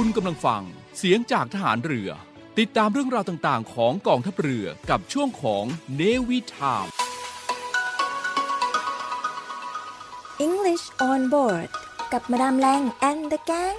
[0.00, 0.62] คุณกำลังฟัง
[0.98, 2.10] เสียงจากทหารเรือ
[2.58, 5.64] ติดตามเรื่องราวต่างๆ ของกองทัพเรือกับช่วงของ
[5.96, 6.86] เนวิทาม
[10.46, 11.68] English on board
[12.12, 13.76] กับมาดามแรง and the gang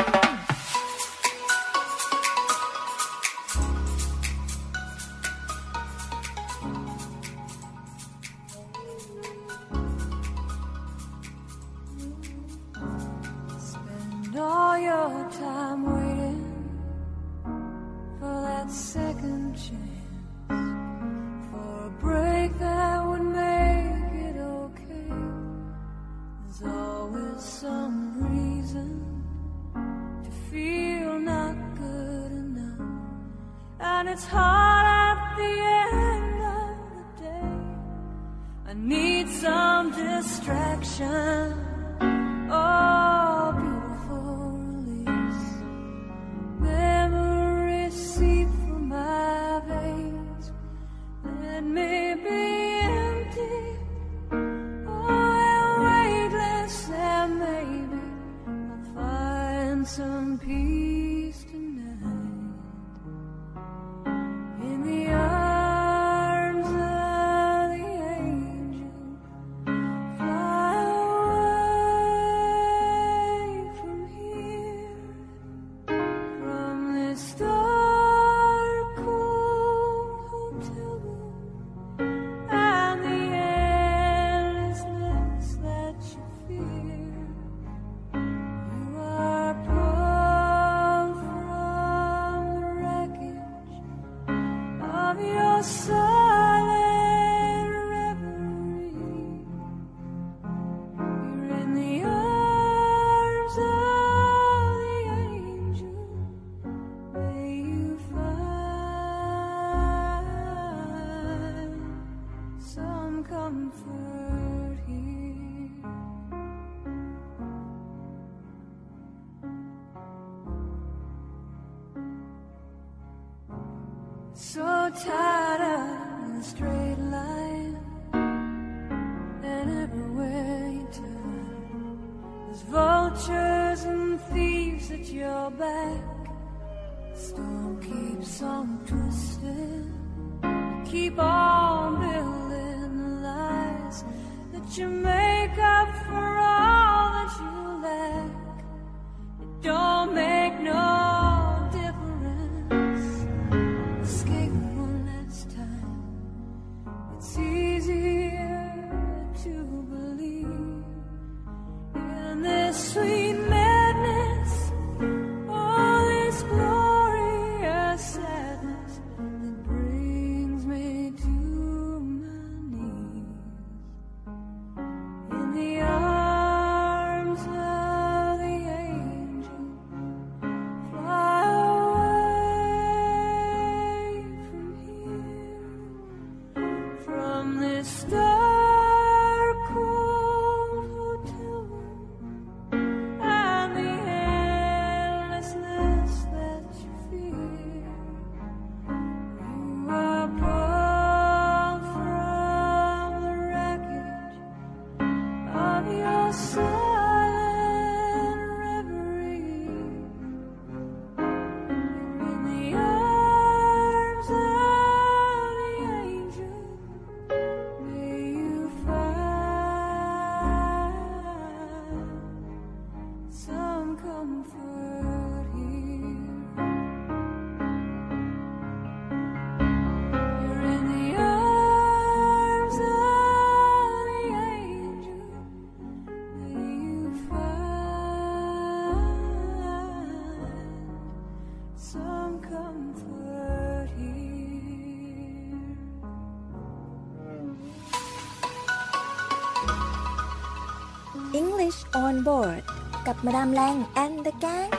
[252.19, 252.61] on board
[253.07, 254.71] กับมาดามแรง and the gang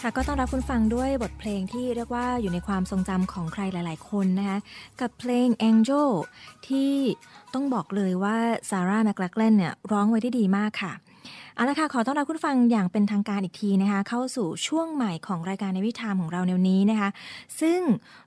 [0.00, 4.58] ค่ะก็ต้อนรับคุณฟังด้วยบทเพลงที่เรียกว่าอยู่ในความทรงจำของใครหลาย ๆ คนนะคะ
[5.00, 6.10] กับเพลง Angel
[6.68, 6.92] ที่
[7.54, 8.36] ต้องบอกเลยว่า
[8.70, 10.92] ซาร่าแมคลักเลนเนี่ยร้องไว้ได้ดีมากค่ะ
[11.56, 17.08] เอาละค่ะ ขอต้อนรับคุณฟังอย่างเป็นทางการอีกทีนะคะ เข้าสู่ช่วงใหม่ของรายการในวิถามของเราแนวนี้นะคะ
[17.60, 17.80] ซึ่ง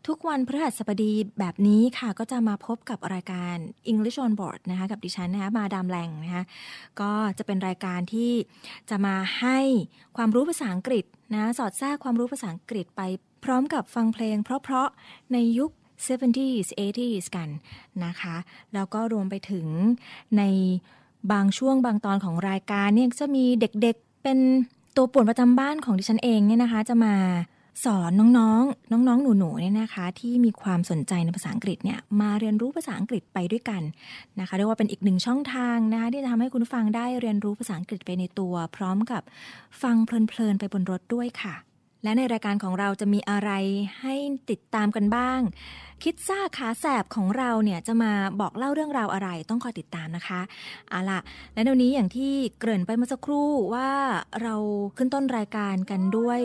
[0.07, 3.55] ทุกวันพฤหัสบดีแบบนี้ค่ะ ก็จะมาพบกับรายการ
[3.91, 6.43] English on Board นะคะ กับดิฉันนะคะมาดามแรงนะคะ
[7.01, 8.31] ก็จะเป็นรายการที่
[8.89, 9.59] จะมาให้
[10.17, 13.01] ความรู้ภาษาอังกฤษนะ สอดแทรกความรู้ภาษาอังกฤษไป
[13.43, 15.71] พร้อมกับฟังเพลง เพราะๆในยุค
[16.07, 17.49] 70s 80s กัน
[18.05, 18.35] นะคะ
[18.73, 19.67] แล้วก็รวมไปถึง
[20.37, 20.43] ใน
[21.31, 24.39] บางช่วงบางตอนของรายการเนี่ยจะมีเด็กๆเป็น
[24.95, 27.15] ตัวป่วนประจำบ้านของดิฉันเองเนี่ยนะคะ จะมา
[27.85, 33.81] สอนน้องๆ น้องๆ หนูๆ เนี่ยนะคะ ที่มีความสนใจในภาษาอังกฤษเนี่ยมาเรียนรู้ภาษาอังกฤษไปด้วยกัน
[34.39, 39.21] นะคะเรียกว่าเป็นอีกหนึ่งช่องทางนะคะที่จะทำให้คุณฟังได้เรียนรู้ภาษาอังกฤษไปในตัว พร้อมกับ
[39.81, 41.55] ฟังเพลินๆไปบนรถด้วยค่ะ
[42.03, 43.51] และในรายการของเราจะมีอะไร
[44.01, 44.15] ให้
[44.49, 45.39] ติดตามกันบ้าง
[46.03, 48.11] คิดซ่าขาแสบของเราเนี่ยจะมา
[48.41, 50.41] บอกเล่าเรื่องราวอะไรต้องคอยติดตามนะคะ
[50.89, 51.19] เอาละ
[51.53, 53.89] และในวันนี้อย่างที่เกริ่นไปเมื่อสักครู่ว่า
[54.41, 54.55] เรา
[54.97, 56.39] ขึ้นต้นรายการกันด้วย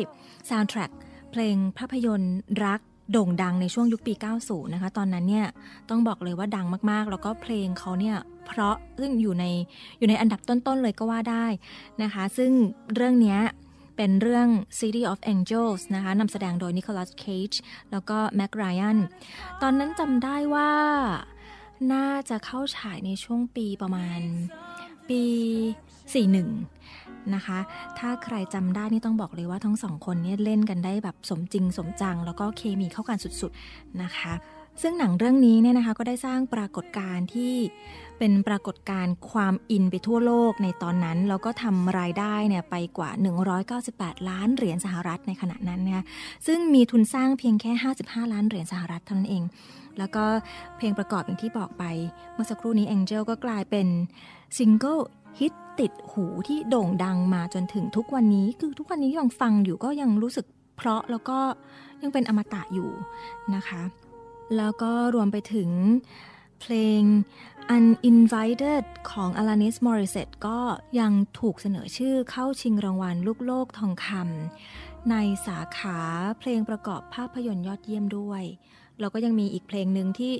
[0.49, 0.91] ซาวด์แทร็ก
[1.31, 2.81] เพลงภาพยนตร์รัก
[3.13, 4.15] โด่งดังในช่วงยุคปี
[4.45, 5.47] 90 นะคะ ตอนนั้นเนี่ย
[5.91, 8.17] ต้องบอกเลยว่าดังมากๆ แล้วก็เพลงเขาเนี่ย
[8.47, 9.45] เพราะซึ่งอยู่ใน
[9.99, 11.47] อยู่ในอันดับต้นๆเลยก็ว่าได้
[12.03, 12.51] นะคะ ซึ่ง
[12.95, 13.41] เรื่องเนี้ย
[13.97, 14.49] เป็นเรื่อง
[14.79, 17.57] City of Angels นะคะนำแสดงโดย Nicolas Cage
[17.91, 18.99] แล้วก็ Mac Ryan
[19.63, 20.73] ตอนนั้นจำได้ว่า
[21.93, 24.21] น่าจะเข้าฉายในช่วงปีประมาณ
[25.09, 25.23] ปี
[26.09, 27.59] 41 นะคะ
[27.99, 34.35] ถ้าใครจำได้นี่ต้องบอกเลยว่าทั้งสองคนเนี่ยเล่นกันได้แบบสมจริงสมจัง แล้วก็เคมีเข้ากันสุดๆนะคะ
[34.83, 37.55] ซึ่งหนังเรื่องนี้เนี่ยนะคะก็ได้สร้างปรากฏการณ์ที่
[38.25, 43.11] เป็นปรากฏการณ์ความอินไปทั่วโลกในตอนนั้น แล้วก็ทำรายได้เนี่ยไปกว่า
[43.69, 46.05] 198 ล้านเหรียญสหรัฐในขณะนั้นนะคะ
[46.47, 47.73] ซึ่งมีทุนสร้างเพียงแค่
[48.03, 49.43] 55 ล้านเหรียญสหรัฐเท่านั้นเอง
[49.99, 50.25] แล้วก็
[50.77, 51.85] เพลงประกอบอย่างที่บอกไป
[52.35, 53.87] เมื่อสักครู่นี้ Angel ก็กลายเป็น
[54.59, 54.99] ซิงเกิล
[55.39, 60.47] ฮิตติดหูที่โด่งดังมาจนถึงทุกวันนี้ คือทุกวันนี้ยังฟังอยู่ก็ยังรู้สึก
[60.77, 61.39] เพราะแล้วก็
[62.03, 62.91] ยังเป็นอมตะอยู่
[63.55, 63.83] นะคะ
[64.57, 65.71] แล้วก็รวมไปถึง
[66.61, 67.03] เพลง
[67.77, 70.59] Uninvited ของ Alanis Morissette ก็
[71.01, 75.17] ยังถูกเสนอชื่อเข้าชิงรางวัลลูกโลกทองคำใน
[75.47, 75.99] สาขา
[76.39, 78.43] เพลงประกอบภาพยนตร์ยอดเยี่ยมด้วย
[79.01, 80.35] แล้วก็ยังมีอีกเพลงหนึ่งที่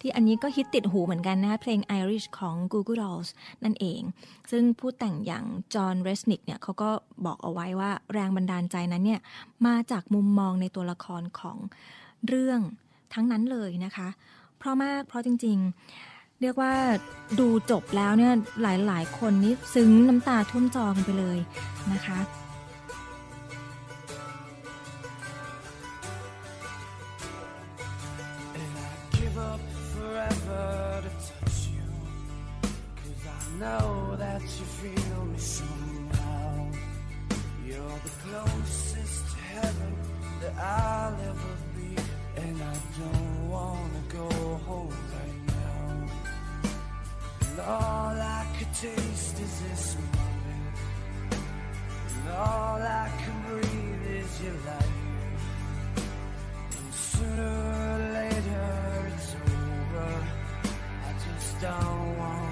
[0.00, 3.28] ที่อันนี้ก็ฮิตติดหูเหมือนกันนะ เพลง Irish ของ Google Dolls
[3.64, 4.00] นั่นเอง
[4.50, 6.90] ซึ่งผู้แต่งอย่างจอห์นเรสนิกเนี่ยเขาก็
[7.24, 9.20] บอกเอาไว้ว่าแรงบันดาลใจนั้นเนี่ย
[9.66, 11.58] มาจากมุมมองในตัวละครของ
[12.28, 12.60] เรื่อง
[13.14, 14.08] ทั้งนั้นเลยนะคะ
[14.58, 16.07] เพราะมากเพราะจริง ๆ
[16.40, 16.72] เรียกว่า
[17.38, 18.32] ดูจบแล้วเนี่ย
[18.62, 21.38] หลายหลายคนนี่ซึ้งน้ำตาท่วมจอกันไปเลย
[21.92, 22.18] นะคะ
[42.40, 44.28] and I don't wanna go
[44.66, 44.97] home.
[47.68, 50.76] All I could taste is this moment.
[52.16, 56.00] And all I can breathe is your light.
[56.78, 60.10] And sooner or later it's over.
[61.08, 62.47] I just don't wanna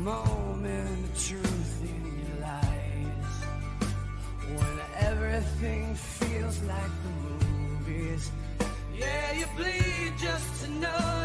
[0.00, 3.34] moment of truth in your lies.
[4.48, 8.30] When everything feels like the movies.
[8.96, 11.19] Yeah, you bleed just to know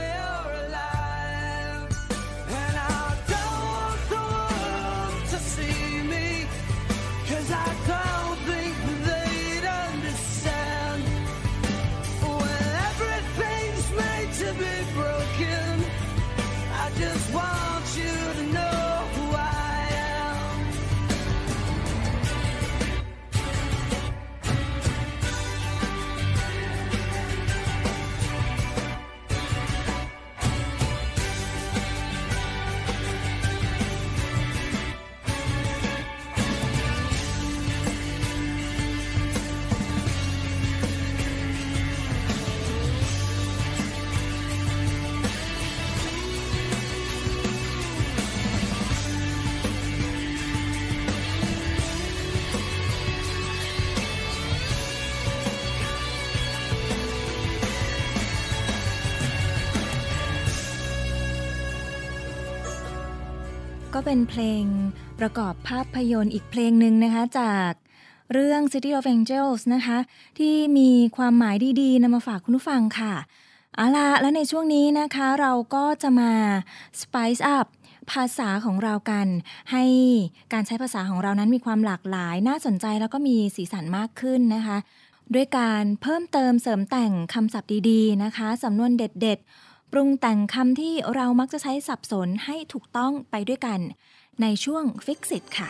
[64.05, 64.65] เป็นเพลง
[65.19, 67.71] ประกอบภาพยนตร์อีกเพลงหนึ่งนะคะจาก
[68.33, 69.97] เรื่อง City of Angels นะคะ
[70.39, 73.13] ที่มีความหมายดีๆนำมาฝากคุณผู้ฟังค่ะ
[73.75, 76.31] เอาละแล้วในช่วงนี้นะคะเราก็จะมา
[77.01, 77.65] spice up
[78.11, 79.27] ภาษาของเรากัน
[79.71, 79.83] ให้
[80.53, 84.77] การใช้ภาษาของเรานั้นมีความหลากหลาย น่าสนใจแล้วก็มีสีสันมากขึ้นนะคะ
[85.33, 93.79] ด้วยการเพิ่มเติมเสริมแต่งคำศัพท์ดีๆนะคะสำนวนเด็ดๆ ปรุงแต่งคำที่เรามักจะใช้สับสนให้ถูกต้องไปด้วยกัน
[94.41, 95.69] ในช่วง Fix It ค่ะ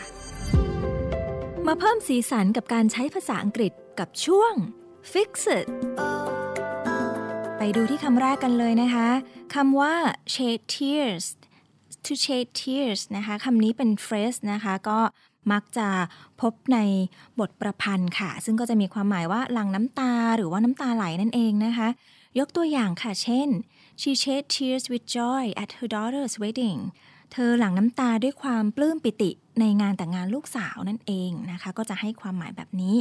[1.67, 4.53] มาเพิ่มสีสันกับการใช้ภาษาอังกฤษกับช่วง
[5.11, 5.67] Fix It
[7.57, 9.07] ไปดูที่คำแรกกันเลยนะคะ
[9.55, 9.93] คำว่า
[10.33, 11.25] shed tears
[12.05, 14.99] to shed tears นะคะคำนี้เป็น phrase นะคะ ก็
[15.51, 15.87] มักจะ
[16.41, 16.79] พบใน
[17.39, 21.87] บทประพันธ์ค่ะ ซึ่งก็จะมีความหมายว่าหลั่งน้ำตาหรือว่าน้ำตาไหลนั่นเองนะคะ
[22.39, 23.49] ยกตัวอย่างค่ะ เช่น
[24.01, 26.81] she shed tears with joy at her daughter's wedding
[27.31, 32.95] เธอหลั่งน้ำตาด้วยความปลื้มปิติในงานแต่งงานลูกสาวนั่นเองนะคะ ก็จะให้ความหมายแบบนี้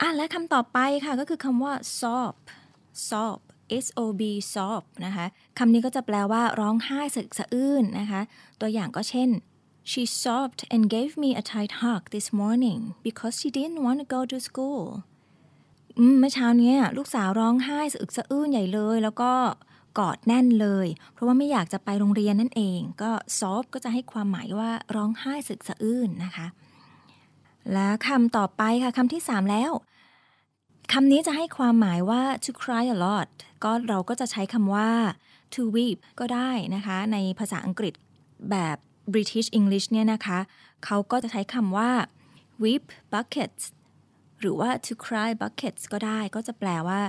[0.00, 2.34] อะและคำต่อไปค่ะก็คือคำว่า sob
[3.08, 3.38] sob
[3.84, 4.22] S O B
[4.54, 5.26] sob นะคะ
[5.58, 8.20] คำนี้ก็จะแปลว่าร้องไห้สะอึกสะอื้นนะคะ
[8.60, 9.30] ตัวอย่างก็เช่น
[9.90, 14.06] she sobbed and gave me a tight hug this morning because she didn't want to
[14.14, 14.82] go to school
[16.18, 19.32] เมื่อเช้านี้ลูกสาวร้องไห้สะอึกสะอื้นใหญ่เลย แล้วก็
[19.98, 26.46] กอดแน่นเลย เพราะว่าไม่อยากจะไปโรงเรียนนั่นเอง ก็ sob ก็จะให้ความหมายว่าร้องไห้สึกสะอื้นนะคะ
[27.72, 29.72] แล้วคำต่อไปค่ะคำที่ 3 แล้ว
[30.92, 33.28] คำนี้จะให้ความหมายว่า to cry a lot
[33.64, 34.90] ก็เราก็จะใช้คำว่า
[35.54, 37.94] to weep ก็ได้นะคะ ในภาษาอังกฤษ
[38.50, 38.76] แบบ
[39.14, 40.38] British English เนี่ยนะคะ
[40.84, 41.90] เขาก็จะใช้คำว่า
[42.62, 42.84] weep
[43.14, 43.62] buckets
[44.40, 47.00] หรือว่า to cry buckets ก็ได้ ก็จะแปลว่า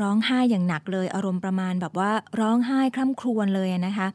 [0.00, 4.08] ร้องไห้อย่างหนักเลยอารมณ์ประมาณแบบว่าร้องไห้คร่ำครวญเลยนะคะ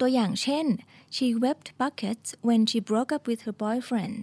[0.00, 0.66] ตัวอย่างเช่น
[1.14, 4.22] she wept buckets when she broke up with her boyfriend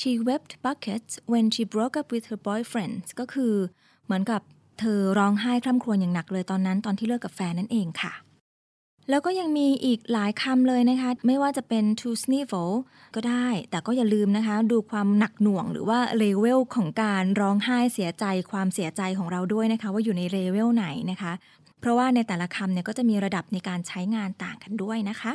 [0.00, 3.54] she wept buckets when she broke up with her boyfriend ก็คือ
[4.04, 4.42] เหมือนกับ
[4.78, 8.12] เธอร้องไห้คร่ำครวญอย่างหนักเลยตอนนั้นตอนที่เลิกกับแฟนนั่นเองค่ะ
[9.10, 12.70] แล้วก็ยังมีอีกหลายคำเลยนะคะ ไม่ว่าจะเป็น to snivel
[13.14, 21.32] ก็ได้ แต่ก็อย่าลืมนะคะ ดูความหนักหน่วงหรือว่าเลเวลของการร้องไห้เสียใจความเสียใจของเราด้วยนะคะ ว่าอยู่ในเลเวลไหนนะคะ
[21.80, 25.32] เพราะว่าในแต่ละคำเนี่ยก็จะมีระดับในการใช้งานต่างกันด้วยนะคะ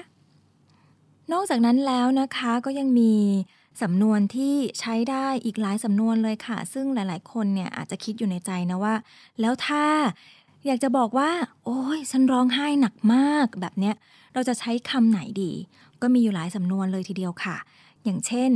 [1.34, 3.14] นอกจากนั้นแล้วนะคะก็ยังมี
[3.82, 8.96] สำนวนที่ใช้ได้อีกหลายสำนวนเลยค่ะ ซึ่งหลาย ๆ คนเนี่ยอาจจะคิดอยู่ในใจนะว่า
[9.42, 9.86] แล้วถ้า
[10.68, 11.30] อยากจะบอกว่า
[11.66, 13.96] โอ้ยฉันร้องไห้หนักมากแบบเนี้ย
[14.34, 15.52] เราจะใช้คำไหนดี
[16.02, 17.58] ก็มีอยู่หลายสำนวนเลยทีเดียวค่ะ
[18.04, 18.52] อย่างเช่น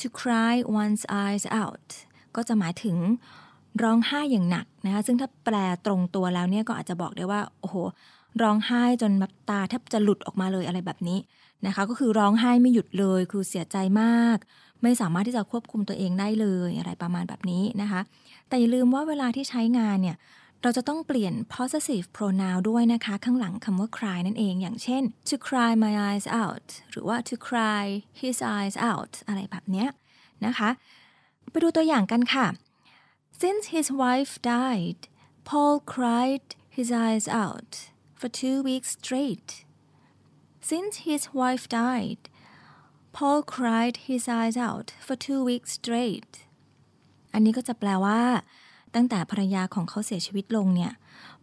[0.00, 1.88] to cry one's eyes out
[2.36, 2.96] ก็จะหมายถึง
[3.82, 5.56] ร้องไห้อย่างหนักนะคะ ซึ่งถ้าแปล
[5.86, 7.76] ตรงตัวแล้วเนี่ยก็อาจจะบอกได้ว่า โอ้โห
[8.42, 11.18] ร้องไห้จนแบบตาแทบจะหลุดออกมาเลยอะไรแบบนี้
[11.66, 14.38] นะคะ ก็คือร้องไห้ไม่หยุดเลย คือเสียใจมาก
[14.82, 18.00] ไม่สามารถที่จะควบคุมตัวเองได้เลยอะไรประมาณแบบนี้นะคะ
[18.48, 20.16] แต่อย่าลืมว่าเวลาที่ใช้งานเนี่ย
[20.62, 27.34] เราจะต้องเปลี่ยน possessive pronoun ด้วยนะคะ ข้างหลังคำว่า cry นั่นเอง อย่างเช่น to cry my eyes out หรือว่า to
[27.48, 27.84] cry
[28.22, 29.88] his eyes out อะไรแบบเนี้ย
[30.46, 30.70] นะคะ
[31.50, 32.46] ไปดูตัวอย่างกันค่ะ
[33.40, 35.00] Since his wife died
[35.48, 36.46] Paul cried
[36.76, 37.72] his eyes out
[38.20, 39.50] for two weeks straight
[40.70, 42.22] Since his wife died
[43.16, 46.32] Paul cried his eyes out for two weeks straight
[47.32, 48.20] อันนี้ก็จะแปลว่า
[48.96, 50.92] ตั้งแต่ภรรยาของเขาเสียชีวิตลงเนี่ย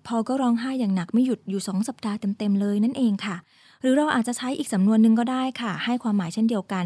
[0.07, 3.35] พอก็ร้องไห้อย่างหนักไม่หยุดอยู่สองสัปดาห์เต็มๆเลยนั่นเองค่ะ
[3.81, 6.85] หรือเราอาจจะใช้อีกสำนวนหนึ่งก็ได้ค่ะ ให้ความหมายเช่นเดียวกัน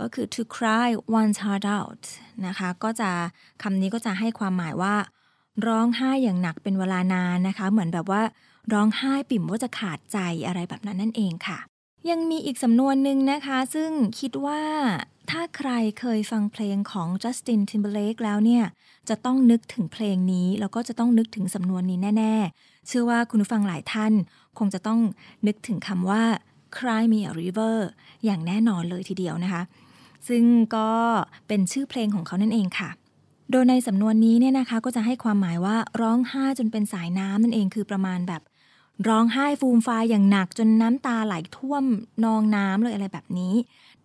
[0.00, 0.88] ก็คือ to cry
[1.18, 2.02] one's heart out
[2.46, 3.10] นะคะ ก็จะ
[3.62, 4.94] คำนี้ก็จะให้ความหมายว่า
[5.66, 8.22] ร้องไห้อย่างหนักเป็นเวลานานนะคะ เหมือนแบบว่า
[8.72, 11.58] ร้องไห้ปิ่มว่าจะขาดใจอะไรแบบนั้นนั่นเองค่ะ
[12.08, 13.90] ยังมีอีกสำนวนหนึ่งนะคะ ซึ่ง
[14.20, 14.62] คิดว่า
[15.30, 18.64] ถ้าใครเคยฟังเพลงของ Justin Timberlake แล้วเนี่ย
[19.08, 24.12] จะต้องนึกถึงเพลงนี้ แล้วก็จะต้องนึกถึงสำนวนนี้แน่ ๆ เชื่อว่าคุณผู้ฟังหลายท่าน
[24.58, 25.00] คงจะต้อง
[25.46, 26.22] นึกถึงคำว่า
[26.76, 27.76] Cry Me a River
[28.24, 29.62] อย่างแน่นอนเลยทีเดียวนะคะ
[30.28, 30.44] ซึ่ง
[30.76, 30.90] ก็
[31.48, 32.90] เป็นชื่อเพลงของเขานั่นเองค่ะ
[33.50, 38.42] โดยในสำนวนนี้เนี่ยนะคะ ก็จะให้ความหมายว่าร้องไห้จนเป็นสายน้ำนั่นเองคือประมาณแบบ
[39.08, 41.84] ร้องไห้ฟูมฟายอย่างหนักจนน้ำตาไหลท่วม
[42.24, 43.54] นองน้ำเลยอะไรแบบนี้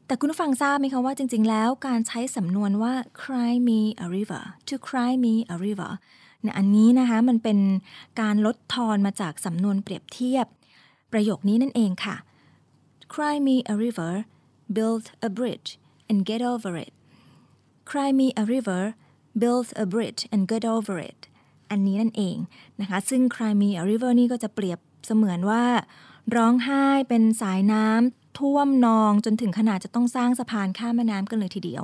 [0.06, 5.92] แต่คุณผู้ฟังทราบไหมคะว่าจริง ๆ แล้วการใช้สำนวนว่า cry me a river to cry me a river
[6.42, 7.60] เนี่ยอันนี้นะคะมันเป็น
[8.22, 10.46] การลดทอนมาจากสำนวนเปรียบเทียบ
[11.12, 12.16] ประโยคนี้นั่นเองค่ะ
[13.14, 14.14] cry me a river
[14.76, 15.70] build a bridge
[16.10, 16.94] and get over it
[17.90, 18.84] cry me a river
[19.42, 21.20] build a bridge and get over it
[21.72, 22.38] อันนี้นั่นเอง
[22.82, 25.64] นะคะ ซึ่ง cry me a river นี่ก็จะเปรียบ เสมือนว่า
[26.36, 31.84] ร้องไห้เป็นสายน้ำท่วมนองจนถึงขนาดจะต้องสร้างสะพานข้ามแม่น้ำกันเลยทีเดียว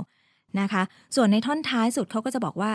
[0.60, 0.84] นะคะ
[1.16, 2.72] ส่วนในท่อนท้ายสุดเขาก็จะบอกว่า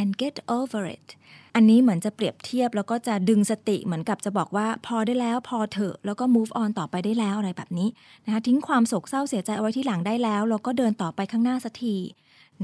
[0.00, 1.08] and get over it
[1.54, 7.88] อันนี้เหมือนจะเปรียบเทียบแล้วก็จะดึงสติเหมือนกับจะบอกว่าพอได้แล้วพอเถอะ แล้วก็ move on ต่อไปได้แล้วอะไรแบบนี้
[8.24, 11.96] นะคะทิ้งความโศกเศร้าเสียใจเอาไว้ที่หลังได้แล้ว แล้วก็เดินต่อไปข้างหน้าสักที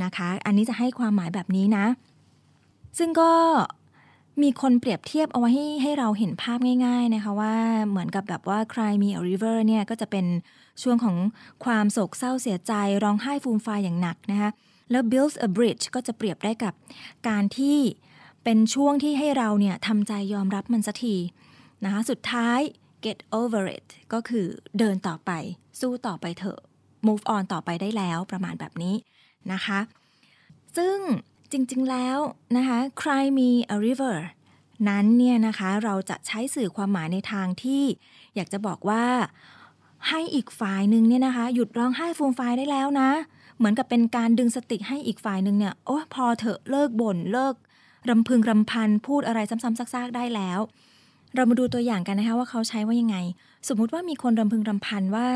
[0.03, 1.87] นะคะ อันนี้จะให้ความหมายแบบนี้นะ
[2.99, 3.31] ซึ่งก็
[4.43, 7.55] มีคนเปรียบเทียบเอาไว้ให้ให้เราเห็นภาพง่ายๆนะคะว่า
[7.89, 10.27] เหมือนกับแบบว่า Cry Me a River เนี่ยก็จะเป็น
[10.83, 11.17] ช่วงของ
[11.65, 12.73] ความโศกเศร้าเสียใจ
[13.03, 14.51] ร้องไห้ฟูมฟายอย่างหนักนะคะ
[14.91, 16.75] แล้ว Build a Bridge ก็จะเปรียบได้กับ
[17.29, 17.79] การที่
[18.45, 21.17] เป็นช่วงที่ให้เราเนี่ยทำใจยอมรับมันสักที
[21.85, 22.61] นะคะสุดท้าย
[23.05, 24.47] get over it ก็คือ
[24.79, 25.31] เดินต่อไป
[25.81, 26.61] สู้ต่อไปเถอะ
[27.07, 28.95] move on ต่อไปได้แล้วประมาณแบบนี้
[29.53, 29.81] นะคะ
[30.77, 30.99] ซึ่ง
[31.53, 32.19] จริงๆแล้ว
[32.57, 34.17] นะคะ Cry Me a River
[34.89, 37.85] นั้นเนี่ยนะคะเราจะใช้สื่อความหมายในทางที่
[38.35, 39.05] อยากจะบอกว่า
[40.09, 43.11] ให้อีกฝ่ายหนึ่งเนี่ยนะคะ หยุดร้องไห้ฟูมฟายได้แล้วนะ
[43.59, 47.55] เหมือนกับเป็นการดึงสติให้อีกฝ่ายหนึ่งเนี่ยโอ้พอเถอะเลิกบ่นเลิก
[48.09, 50.59] รำพึงรำพันพูดอะไรซ้ำๆซากๆได้แล้ว
[51.35, 53.17] เรามาดูตัวอย่างกันนะคะว่าเขาใช้ว่ายังไง
[53.69, 55.29] สมมุติว่ามีคนรำพึงรำพันว่า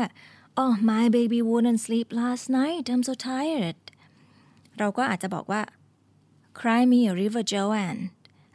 [0.61, 3.77] oh my baby wouldn't sleep last night I'm so tired
[4.79, 5.61] เราก็อาจจะบอกว่า
[6.61, 8.01] Cry me a river Joanne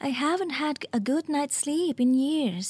[0.09, 2.69] I haven't had a good night's sleep in years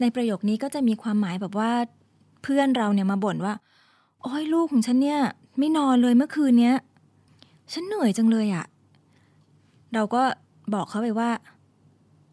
[0.00, 1.72] ในประโยคนี้ก็จะมีความหมายแบบว่า
[2.42, 3.54] เพื่อนเราเนี่ยมาบ่นว่า
[4.22, 5.20] โอ้ยลูกของฉันเนี่ย
[5.58, 6.76] ไม่นอนเลยเมื่อคืนเนี้ย
[7.72, 8.66] ฉันเหนื่อยจังเลยอะ
[9.94, 10.22] เราก็
[10.74, 11.30] บอกเขาไปว่า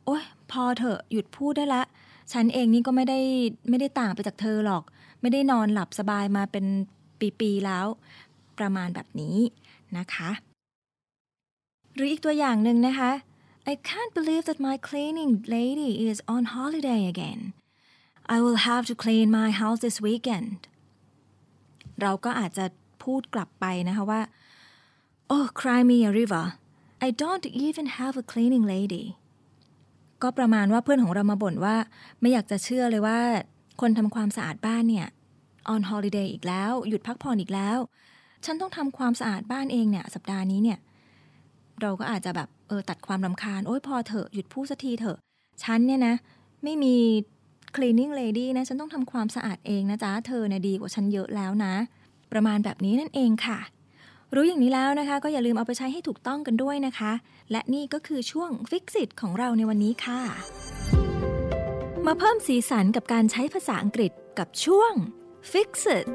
[0.05, 1.83] โอ้ยพอเถอะหยุดพูดได้ละ
[2.31, 3.19] ฉันเองนี่ก็ไม่ได้
[3.69, 4.83] ไม่ได้ต่างไปจากเธอหรอก
[5.21, 6.65] ไม่ได้นอนหลับสบายมาเป็น
[7.39, 7.85] ปี ๆ แล้ว
[8.59, 9.37] ประมาณแบบนี้
[9.97, 10.29] นะคะ
[11.99, 13.11] หรืออีกตัวอย่างหนึ่งนะคะ
[13.71, 17.41] I can't believe that my cleaning lady is on holiday again
[18.35, 20.59] I will have to clean my house this weekend
[22.01, 22.65] เราก็อาจจะ
[23.03, 24.21] พูดกลับไปนะคะว่า
[25.33, 26.45] Oh cry me a river
[27.07, 29.05] I don't even have a cleaning lady
[30.21, 31.75] ก็ประมาณว่าเพื่อนของเรามาบ่นว่า
[32.21, 33.19] ไม่อยากจะเชื่อเลยว่า
[33.81, 35.07] คนทำความสะอาดบ้านเนี่ย
[35.73, 37.77] on holiday อีกแล้ว หยุดพักผ่อนอีกแล้ว
[38.45, 40.79] ฉันต้องทำความสะอาดบ้านเองเนี่ย สัปดาห์นี้เนี่ย
[41.81, 45.17] เราก็อาจจะแบบเออตัดความรำคาญ โอ้ยพอเถอะหยุดพูดสักทีเถอะ
[45.63, 46.15] ฉันเนี่ยนะ
[46.63, 46.95] ไม่มี
[47.75, 51.73] cleaning lady นะ ฉันต้องทำความสะอาดเองนะจ๊ะ เธอเนี่ยดีกว่าฉันเยอะแล้วนะ
[52.31, 53.59] ประมาณแบบนี้นั่นเองค่ะ
[54.35, 57.11] รู้อย่างนี้แล้วนะคะ ก็อย่าลืมเอาไปใช้ให้ถูกต้องกันด้วยนะคะ
[57.51, 60.21] และนี่ก็คือช่วง Fix It ของเราในวันนี้ค่ะ
[62.05, 64.93] มาเพิ่มสีสันกับการใช้ภาษาอังกฤษกับช่วง
[65.51, 66.07] Fix It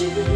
[0.00, 0.33] you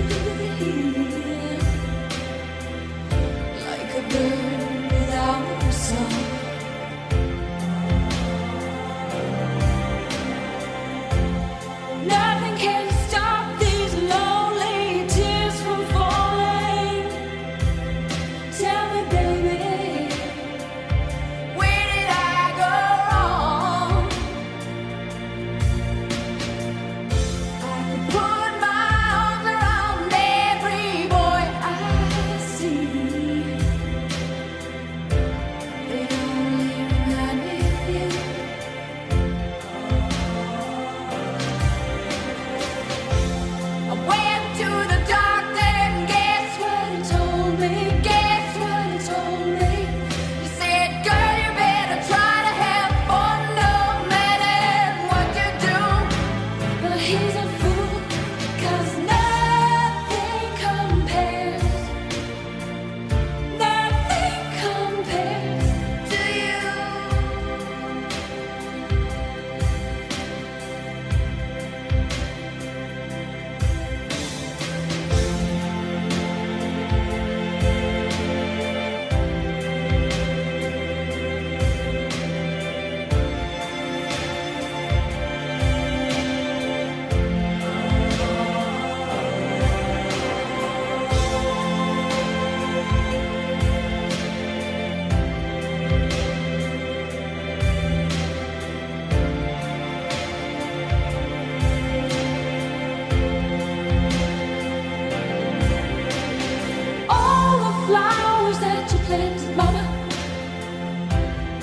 [109.18, 109.85] friends, mama,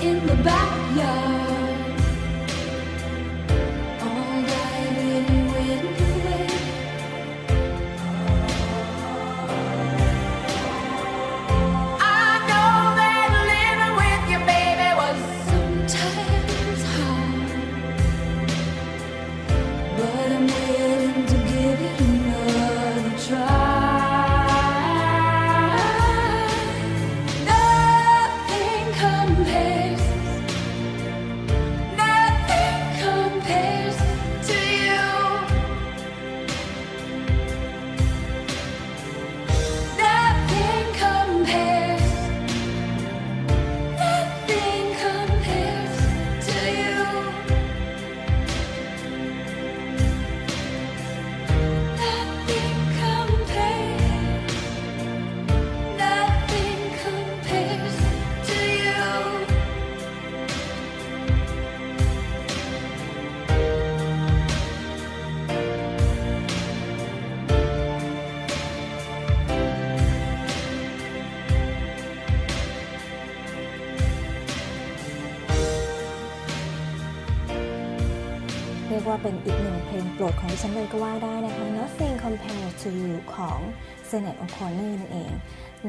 [0.02, 1.45] in the backyard.
[79.26, 83.58] เป็นอีกหนึ่งเพลงโปรดของดิฉันเลยก็ว่าได้นะคะ Nothing Compares to You ของ
[84.08, 85.32] s e n e t O'Connor นั่นเอง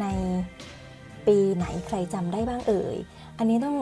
[0.01, 0.05] ใน
[1.27, 2.97] ปีไหนใครจำได้บ้างเอ่ย
[3.37, 3.77] อันนี้ต้อง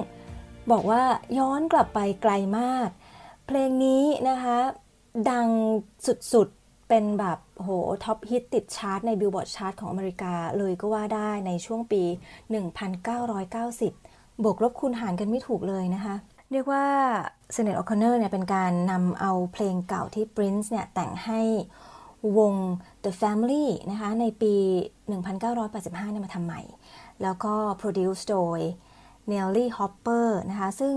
[0.72, 1.02] บอกว่า
[1.40, 2.90] ย้อนกลับไปไกลมาก
[3.48, 4.58] เพลงนี้นะคะ
[5.32, 5.48] ดัง
[6.34, 7.70] สุดๆ เป็นแบบโห
[8.04, 12.04] top hit ติดชาร์ตใน Billboard chart ของอเมริกาเลยก็ว่าได้ในช่วงปี
[13.64, 16.16] 1990 บวกลบคูณหารกันไม่ถูกเลยนะคะ
[16.52, 16.86] เรียกว่า
[17.54, 21.42] s e n e t O'Connor เนี่ยเป็นการนำเอาเพลงเก่าที่ Prince เนี่ยแต่งให้
[22.38, 22.54] วง
[23.04, 24.54] The Family นะคะในปี
[25.34, 26.62] 1985เนี่ยมาทำใหม่
[27.22, 28.60] แล้วก็ produce โดย
[29.32, 30.96] Nellee Hooper นะคะซึ่ง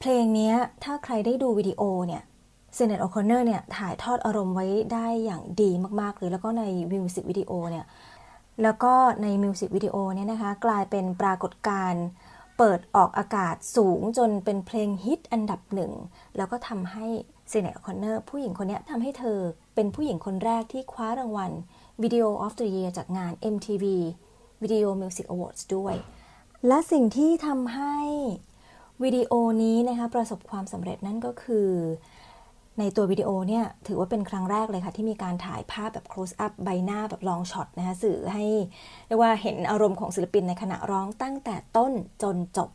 [0.00, 0.52] เพลงนี้
[0.84, 2.22] ถ้าใครได้ดูวิดีโอเนี่ย
[2.74, 7.86] Sinéad O'Connor เนี่ยถ่ายทอดอารมณ์ไว้ได้อย่างดีมาก ๆ เลย แล้วก็ในมิวสิกวิดีโอเนี่ย
[8.62, 12.04] แล้วก็ในมิวสิกวิดีโอเนี่ยนะคะกลายเป็นปรากฏการณ์
[12.58, 15.92] เปิดออกอากาศสูงจนเป็นเพลงฮิตอันดับหนึ่ง
[16.36, 17.06] แล้วก็ทำให้
[17.48, 19.38] Sinéad O'Connor ผู้หญิงคนนี้ทำให้เธอ
[19.74, 21.52] เป็นผู้หญิงคนแรกที่คว้ารางวัล
[22.02, 23.84] Video of the Year จากงาน MTV
[24.62, 25.94] Video Music Awards ด้วย
[26.66, 27.96] และสิ่งที่ทำให้
[29.02, 31.70] วิดีโอนี้นะคะประสบความสำเร็จนั่นก็คือ
[32.78, 38.44] ในตัววิดีโอเนี่ยถือว่าเป็นครั้งแรกเลยค่ะ ที่มีการถ่ายภาพแบบ close up ใบหน้าแบบ long shot นะคะสื่อให้
[39.06, 42.70] เรียกว่าเห็นอารมณ์ของศิลปินในขณะร้องตั้งแต่ต้นจนจบ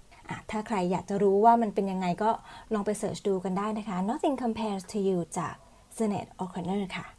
[0.51, 2.29] ถ้าใครอยากจะรู้ว่ามันเป็นยังไงก็
[2.73, 5.55] ลองไปเสิร์ชดูกันได้นะคะ Nothing Compares to You จาก
[5.97, 7.18] s e n e t O'Connor ค่ะ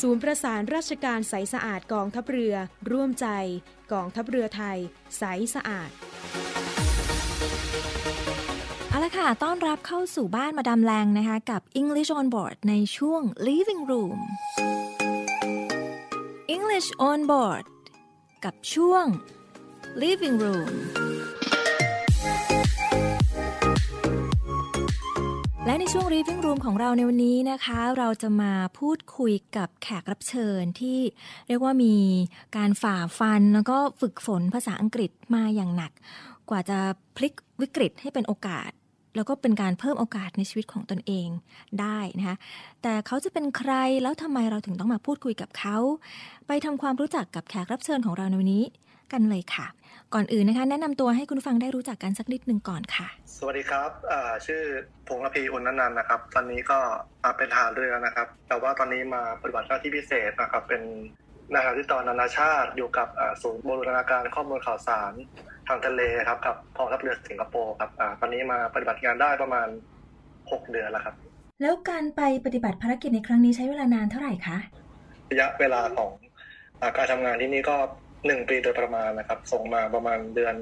[0.00, 2.54] ศูนย์ประสานราชการใสสะอาดกองทัพเรือ
[2.90, 3.26] ร่วมใจ
[3.92, 4.78] กองทัพเรือไทย
[5.18, 5.22] ใส
[5.54, 5.90] สะอาด
[8.88, 14.18] เอาละค่ะ ต้อนรับเข้าสู่บ้านมาดามแรงนะคะ กับ English on Board ในช่วง Living Room
[16.56, 17.64] English on Board
[18.44, 19.04] กับช่วง
[20.02, 20.68] Living Room
[25.68, 30.98] และในช่วง Living Room ของเราในวันนี้นะคะ เราจะมาพูดคุยกับแขกรับเชิญที่
[31.48, 31.96] เรียกว่ามี
[32.56, 35.92] การฝ่าฟันแล้วก็ฝึกฝนภาษาอังกฤษมาอย่างหนัก
[36.50, 36.78] กว่าจะ
[37.16, 38.70] พลิกวิกฤตให้เป็นโอกาส
[39.16, 41.28] แล้วก็เป็นการเพิ่มโอกาสในชีวิตของตนเอง
[41.80, 42.36] ได้นะคะ
[42.82, 45.76] แต่เขาจะเป็นใครแล้วทำไมเราถึงต้องมาพูดคุยกับเขา
[46.46, 48.64] ไปทำความรู้จักกับแขกรับเชิญของเราในวันนี้
[49.12, 49.66] กันเลยค่ะ
[50.14, 54.62] ก่อนอื่นนะคะ แนะนำตัวให้คุณผู้ฟังได้รู้จักกันสักนิดหนึ่งก่อนค่ะ สวัสดีครับอ่าชื่อ
[55.08, 56.78] พงษ์ระพีอุณนันท์นะครับ ตอนนี้ก็
[57.22, 60.82] อ่าเป็นทหารเรือนะครับ แต่ว่าตอนนี้มาปฏิบัติหน้าที่พิเศษนะครับ เป็น
[61.54, 65.12] นะครับที่ต่อนานาชาติอยู่กับอ่าศูนย์บูรณาการข้อมูลข่าวสาร
[65.68, 69.68] ทางทะเลครับกับกองทัพเรือสิงคโปร์ครับอ่าตอนนี้มาปฏิบัติงานได้ประมาณ
[70.20, 71.14] 6 เดือนแล้วครับ
[71.62, 74.58] แล้วการไปปฏิบัติภารกิจในครั้งนี้ใช้เวลานานเท่าไหร่คะ
[75.30, 76.10] ระยะเวลาของ
[76.82, 77.76] อาการทำงานที่นี่ก็
[78.26, 80.54] หนึ่งปีโดยประมาณนะครับ ส่งมาประมาณเดือน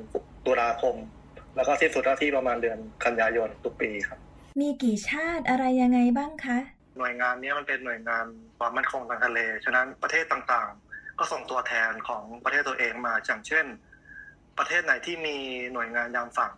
[0.47, 0.97] ตุลาคม
[1.57, 4.19] แล้วก็สิ้นสุดหน้าที่ประมาณเดือนกันยายนทุกปีครับ
[4.61, 6.59] มีกี่ชาติอะไรยังไงบ้างคะ
[6.99, 8.25] หน่วยงานเนี้ยมันเป็นหน่วยงาน
[8.59, 13.67] ความมั่นคงทางทะเล ฉะนั้นประเทศต่างๆ ก็ส่งตัวแทนของประเทศตัวเองมาอย่างเช่น
[14.59, 15.37] ประเทศไหนที่มี
[15.73, 16.53] หน่วยงานยามฝั่ง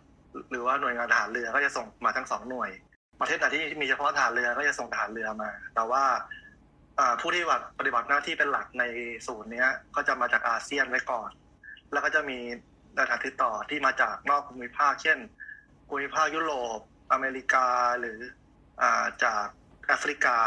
[0.49, 2.69] หรือว่าหน่วยงานทหารเรือก็จะส่งมาทั้งสองหน่วย
[3.19, 6.38] ประเทศไหนที่มีเฉพาะทหารเรือก็จะส่งทหารเรือมา แต่ว่าอ่า
[7.21, 7.43] ผู้ที่
[7.79, 8.83] ปฏิบัติหน้าที่เป็นหลักใน
[9.27, 11.29] ศูนย์เนี้ยก็จะมาจากอาเซียนไว้ก่อน
[11.91, 12.39] แล้วก็จะมี
[12.97, 15.17] สถานติดต่อที่มาจากนอกภูมิภาค เช่น
[15.87, 16.79] ภูมิภาคยุโรป
[17.11, 17.65] อเมริกา
[17.99, 18.19] หรือ
[18.81, 19.45] อ่าจาก
[19.87, 20.37] แอฟริกา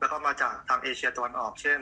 [0.00, 1.80] แล้วก็มาจากทางเอเชียตะวันออก เช่น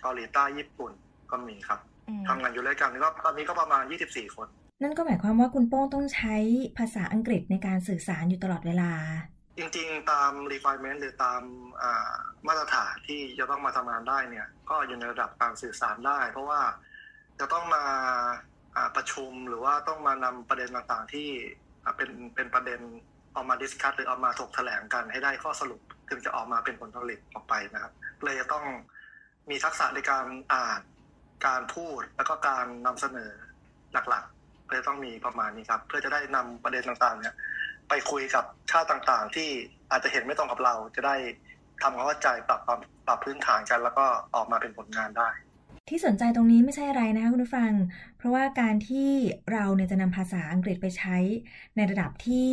[0.00, 0.92] เกาหลีใต้ญี่ปุ่น
[1.30, 1.80] ก็มีครับ
[2.28, 4.48] ทำงานอยู่ด้วยกันก็ตอนนี้ก็ประมาณ 24 คน
[4.82, 6.36] นั่นก็หมายความว่าคุณโป้งต้องใช้
[6.78, 8.92] ภาษาอังกฤษในการสื่อสารอยู่ตลอดเวลา
[9.56, 11.42] จริงๆ ตาม requirement หรือตาม
[12.46, 16.60] มาตรฐานที่จะต้องมาทำงานได้เนี่ย ก็อยู่ในระดับการสื่อสารได้ เพราะว่า
[17.40, 17.84] จะต้องมา
[18.96, 21.28] ประชุมหรือว่าต้องมานำประเด็นต่างๆ ที่
[21.96, 22.80] เป็นเป็นประเด็น
[23.34, 27.92] ออกมาดิสคัทหรือเอามาถกแถลงกันให้ได้ข้อสรุปถึงจะออกมาเป็นผลผลิตออกไปนะครับ
[28.24, 28.64] เลยจะต้อง
[29.50, 30.80] มีทักษะในการอ่าน
[31.46, 33.30] การพูดแล้วก็การนำเสนอ
[33.92, 37.34] หลักๆเลยต้องมีประมาณนี้ครับ เพื่อจะได้นำประเด็นต่างๆเนี่ย
[37.88, 39.48] ไปคุยกับชาติต่างๆ ที่
[39.90, 41.16] อาจจะเห็นไม่ตรงกับเรา จะได้
[41.82, 45.28] ทำความเข้าใจปรับปรับปรับพื้นฐานกันแล้วก็ออกมาเป็นผลงานได้
[45.88, 47.72] ที่สนใจตรงนี้ไม่ใช่อะไรนะคะคุณผู้ฟัง
[48.16, 49.10] เพราะว่าการที่
[49.52, 51.16] เราเนี่ยจะนำภาษาอังกฤษไปใช้
[51.76, 52.46] ในระดับที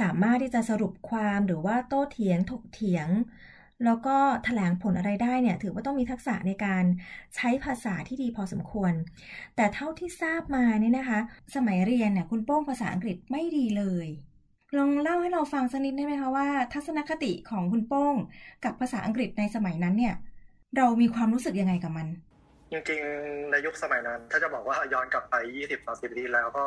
[0.00, 3.08] สามารถที่จะสรุปความหรือว่าโต้เถียงถกเถียง
[3.84, 6.84] แล้วก็แถลงผลอะไรได้เนี่ย ถือว่าต้องมีทักษะในการ
[7.36, 8.92] ใช้ภาษาที่ดีพอสมควร
[9.56, 11.20] แต่เท่าที่ทราบมาเนี่ยนะคะ
[11.54, 14.06] สมัยเรียนเนี่ยคุณโป้งภาษาอังกฤษไม่ดีเลย
[14.76, 18.14] ลองเล่าให้เราฟังสักนิดได้ไหมคะว่า ทัศนคติของคุณโป้ง
[18.64, 20.14] กับภาษาอังกฤษในสมัยนั้นเนี่ย
[20.76, 22.08] เรามีความรู้สึกยังไงกับมัน
[22.70, 25.34] จริงๆในยุคสมัยนั้น ถ้าจะบอกว่าย้อนกลับไป
[25.74, 26.66] 20-30ปีที่แล้วก็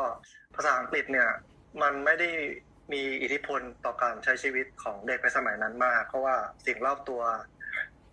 [0.56, 1.28] ภาษาอังกฤษเนี่ย
[1.82, 2.30] มันไม่ได้
[2.92, 6.36] มีอิทธิพลต่อการใช้ชีวิตของเด็กในสมัยนั้นมาก เพราะว่า
[6.66, 7.22] สิ่งรอบตัว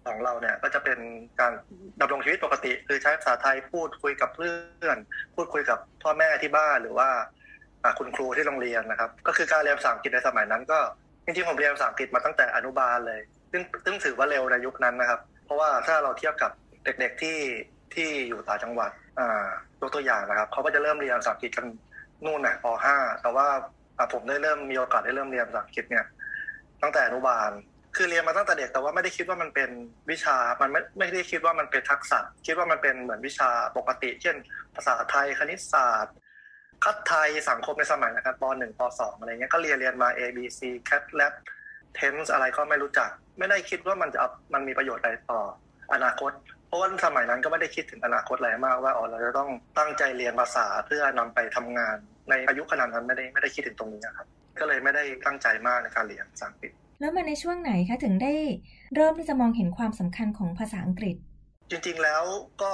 [0.06, 1.00] ของเราเนี่ยก็จะเป็น
[1.40, 1.54] การ
[2.02, 4.52] ดำรงชีวิตปกติ คือใช้ภาษาไทยพูดคุยกับเพื่
[4.86, 4.98] อน
[5.36, 7.10] พูดคุยกับพ่อแม่ที่บ้านหรือว่า
[8.00, 10.80] คุณครูที่โรงเรียนนะครับ ก็คือการเรียนภาษาอังกฤษในสมัยนั้น ก็
[11.26, 16.52] จริงๆผมเรียนภาษาอังกฤษมาตั้งแต่อนุบาลเลย ซึ่งซึ่งถือว่าเร็วในยุคนั้นนะครับ เพราะว่าถ้าเราเทียบกับ
[16.84, 17.38] เด็กๆที่
[17.96, 19.48] ที่อยู่ต่างจังหวัดอ่า
[19.82, 21.66] ยกตัวอย่างนะครับเขาก็จะเริ่มเรียนภาษาอังกฤษกัน
[22.26, 22.66] นู่นน่ะป
[22.96, 23.48] .5 แต่ว่า
[24.14, 26.06] ผมได้เริ่มมีโอกาสได้เริ่มเรียนภาษาอังกฤษเนี่ย
[26.82, 27.52] ตั้งแต่อนุบาล
[27.96, 29.70] คือเรียนมาตั้งแต่เด็กแต่ว่าไม่ได้คิดว่ามันเป็น
[30.12, 34.36] วิชา มันไม่ไม่ได้คิดว่ามันเป็นทักษะ คิดว่ามันเป็นเหมือนวิชาปกติ เช่น
[34.76, 36.16] ภาษาไทยคณิตศาสตร์
[36.84, 41.34] คัดไทยสังคมในสมัยนะครับป .1 ป .2 อะไรเงี้ยก็เรียนเรียนมา A B C cat lab
[41.98, 45.42] tense อะไรก็ไม่รู้จัก ไม่ได้คิดว่ามันจะเอามันมีประโยชน์อะไรต่อ
[45.94, 46.32] อนาคต
[46.68, 51.96] เพราะว่าสมัยนั้นก็ไม่ได้คิดถึงอนาคตอะไรมากว่าอ๋อเราจะต้องตั้งใจเรียนภาษาเพื่อนำไปทำงาน
[52.30, 54.28] ในอายุขนาดนั้นไม่ได้ไม่ได้คิดถึงตรงนี้นะครับ
[54.60, 58.34] ก็เลยไม่ได้ตั้งใจมากในการเรียนภาษาอังกฤษ แล้วมาในช่วงไหนคะถึงได้
[58.96, 61.16] เริ่มที่จะมองเห็นความสำคัญของภาษาอังกฤษ
[61.70, 62.24] จริงๆแล้ว
[62.62, 62.72] ก็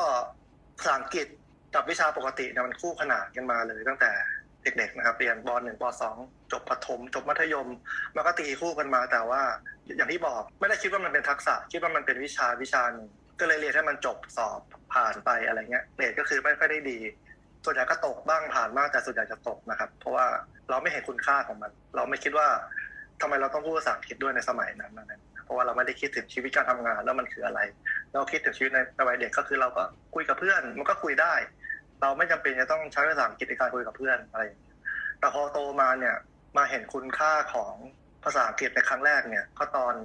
[0.78, 1.28] ภาษาอังกฤษ
[1.76, 4.12] กับวิชาปกติเนี่ยมันคู่ขนานกันมาเลยตั้งแต่
[4.64, 5.84] เด็กๆนะครับเรียนป .1 ป
[6.18, 7.68] .2 จบประถม จบมัธยม
[8.16, 9.42] มันก็ตีคู่กันมาแต่ว่า
[9.98, 13.08] อย่างที่บอกไม่ได้คิดว่ามันเป็นทักษะ คิดว่ามันเป็นวิชาวิชาหนึ่ง
[13.40, 14.60] ก็เลยเรียนให้มันจบสอบ
[14.94, 17.00] ผ่านไปอะไรเงี้ยเกรดก็คือไม่ค่อยได้ดี
[17.66, 20.26] ส่วนใหญ่ก็ตกบ้างผ่านบ้างแต่ส่วนใหญ่จะตกนะครับ เพราะว่า
[20.70, 22.48] เราไม่เห็นคุณค่าของมัน เราไม่คิดว่า
[23.22, 27.60] ทำไมเราต้องพูดภาษาอังกฤษด้วยในสมัยนั้นนะเพราะว่าเราไม่ได้คิดถึงชีวิตการทำงานแล้วมันคืออะไร
[28.14, 29.84] เราคิดถึงชีวิตในวัยเด็กก็คือเราก็
[30.16, 31.34] คุยกับเพื่อน มันก็คุยได้
[32.02, 34.78] เราไม่จำเป็นจะต้องใช้ภาษาอังกฤษในการคุยกับเพื่อนอะไรอย่างเงี้ย
[35.20, 36.16] แต่พอโตมาเนี่ย
[36.58, 37.74] มาเห็นคุณค่าของ
[38.24, 39.96] ภาษาอังกฤษในครั้งแรกเนี่ย ก็ตอน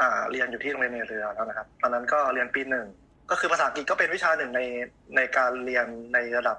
[0.00, 2.86] อ่าเรียนอยู่ที่โรงเรียนในเรือแล้วนะครับ ตอนนั้นก็เรียนปีหนึ่ง
[3.30, 4.60] ก็คือภาษาอังกฤษก็เป็นวิชาหนึ่งใน
[5.16, 6.56] ในการเรียนในระดับ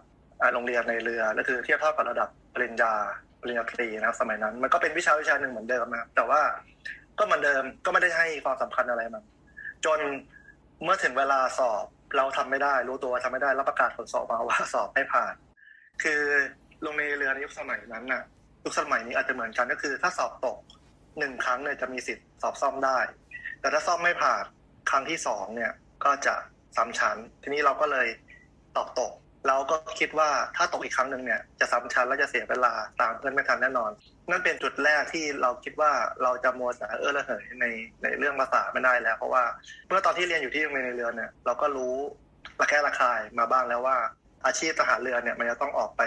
[0.53, 2.93] โรงเรียนในเรือก็คือเทียบเท่ากับระดับปริญญา
[3.41, 6.41] ปริญญาตรีนะครับสมัยนั้น มันก็เป็นวิชาวิชาหนึ่งเหมือนเดิมนะแต่ว่า
[7.19, 9.23] ก็เหมือนเดิมก็ไม่ได้ให้ความสำคัญอะไรมัน
[9.85, 9.99] จน
[10.83, 11.85] เมื่อถึงเวลาสอบ
[12.17, 15.33] เราทำไม่ได้ รู้ตัวว่าทำไม่ได้แล้วประกาศผลสอบมาว่าสอบไม่ผ่าน
[16.03, 16.21] คือ
[16.83, 18.23] โรงเรียนเรือในยุคสมัยนั้นน่ะ
[18.63, 20.57] ยุคสมัยนี้อาจจะเหมือนกันก็คือ ถ้าสอบตก
[21.19, 22.99] หนึ่งครั้งเนี่ยจะมีสิทธิ์สอบซ่อมได้
[23.59, 24.43] แต่ถ้าซ่อมไม่ผ่าน
[24.89, 25.71] ครั้งที่สองเนี่ย
[26.05, 26.35] ก็จะ
[26.77, 28.07] ซ้ำชั้น ทีนี้เราก็เลย
[28.77, 29.11] ตอบตก
[29.47, 33.91] เราก็คิดว่าถ้าตกอีกครั้งหนึ่งเนี่ยจะซ้ำชั้นและจะเสียเวลาตามเพื่อนไม่ทันแน่นอน
[34.29, 35.91] นั่นเป็นจุดแรกที่เราคิดว่า
[36.23, 37.65] เราจะมัวสาเออระเหยใน
[38.03, 39.43] ในเรื่องภาษาไม่ได้แล้ว เพราะว่า
[39.87, 41.95] เมื่อตอนที่เรียนอยู่ที่โรงเรียนในเรือเนี่ยเราก็รู้
[42.59, 43.97] ระแคะระคายมาบ้างแล้วว่า
[44.45, 46.01] อาชีพทหารเรือเนี่ยมันจะต้องออกไป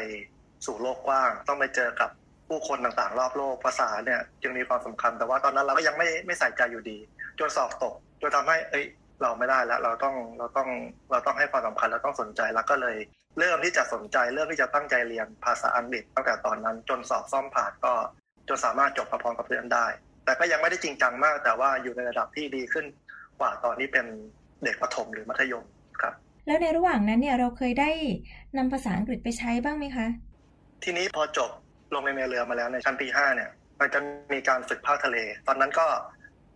[0.67, 2.11] สู่โลกกว้าง ต้องไปเจอกับ
[2.49, 6.99] ผู้คนต่างๆ รอบโลกภาษาเนี่ยจึงมีความสำคัญ แต่ว่าตอนนั้นเราก็ยังไม่ไม่ใส่ใจอยู่ดี
[7.39, 8.85] จนสอบตกจนทำให้เอ้ย
[9.23, 10.69] เราไม่ได้แล้ว เราต้องเราต้อง
[11.11, 12.97] เราต้องให้ความสำคัญเราต้องสนใจแล้วก็เลย
[13.39, 17.93] เริ่มที่จะสนใจเริ่มที่จะตั้งใจเรียนภาษาอังกฤษตั้งแต่ตอนนั้น จนสอบซ่อมผ่านก็
[18.49, 19.87] จนสามารถจบมาพร้อมกับเพื่อนได้
[20.25, 22.87] แต่ก็ยังไม่ได้จริงจังมาก แต่ว่าอยู่ในระดับที่ดีขึ้น
[23.39, 24.07] กว่าตอนที่เป็น
[24.65, 25.65] เด็กประถมหรือมัธยม
[26.01, 26.15] ครับ
[26.47, 27.91] แล้วในระหว่างนั้นเนี่ยเราเคยได้
[28.59, 30.07] นำภาษาอังกฤษไปใช้บ้างไหมคะ
[30.85, 31.51] ทีนี้พอจบ
[31.95, 34.01] ลงในเรือมาแล้วในชั้นปีห้าเนี่ย มันจะ
[34.33, 35.17] มีการฝึกภาคทะเล
[35.49, 35.87] ตอนนั้นก็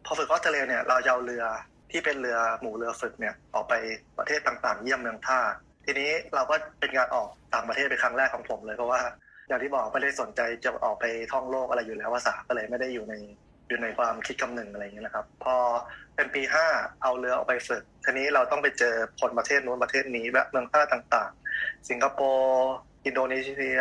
[0.06, 1.44] พอฝึกภาคทะเลเนี่ยเราจะเอาเรือ
[1.90, 3.74] ที่เป็นเรือหมู่เรือฝึกเนี่ยออกไป
[4.18, 5.40] ประเทศต่างๆ เยี่ยมเมืองท่า
[5.84, 9.00] ทีนี้เราก็เป็นการออกต่างประเทศเป็นครั้งแรกของผมเลยเพราะว่า
[9.48, 13.14] อย่างที่บอกไม่ได้สนใจจะออกไปท่องโลกอะไรอยู่แล้วภาษาก็เลยไม่ได้อยู่ใน
[13.68, 15.56] อยู่ในความคิดคำหนึ่งอะไรอย่างเงี้ยนะครับ พอ
[16.16, 16.66] เป็นปีห้า
[17.02, 22.70] เอาเรือออกไปฝึกทีนี้เราต้องไปเจอคนประเทศนู้นประเทศนี้แบบเมืองท่าต่างๆ สิงคโปร์
[23.04, 23.80] อินโดนีเซีย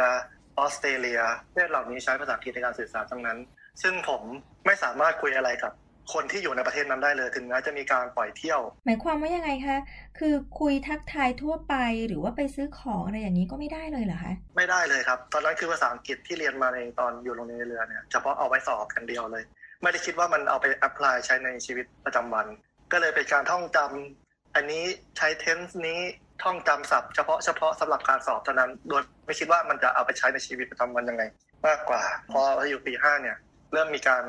[0.60, 3.38] ออสเตรเลียประเทศเหล่านี้ใช้ภาษาอังกฤษในการสื่อสารทั้งนั้น
[3.82, 4.22] ซึ่งผม
[4.66, 5.74] ไม่สามารถคุยอะไรกับ
[6.14, 9.78] คนที่อยู่ในประเทศนั้นได้เลยถึงแม้จะมีการปล่อยเที่ยว หมายความว่ายังไงคะ
[10.20, 11.76] คือคุยทักทายทั่วไป
[12.08, 19.44] หรือว่าไปซื้อของอะไรอย่างนี้ก็ไม่ได้เลยเหรอคะไม่ได้เลยครับ ตอนนั้นคือภาษาอังกฤษที่เรียนมาในตอนอยู่โรงเรียนในเรือเนี่ยเฉพาะเอาไว้สอบอย่างเดียวเลย
[19.82, 22.48] ไม่ได้คิดว่ามันเอาไป apply ใช้ในชีวิตประจำวัน
[22.92, 24.84] ก็เลยเป็นการท่องจำอันนี้
[25.18, 26.00] ใช้ tense นี้
[26.44, 31.24] ท่องจำศัพท์เฉพาะเฉพาะสำหรับการสอบเท่านั้นโดยไม่คิดว่ามันจะเอาไปใช้ในชีวิตประจำวันยังไง
[31.68, 33.38] มากกว่าพออยู่ปีห้าเนี่ย
[33.74, 34.24] เริ่มมีการ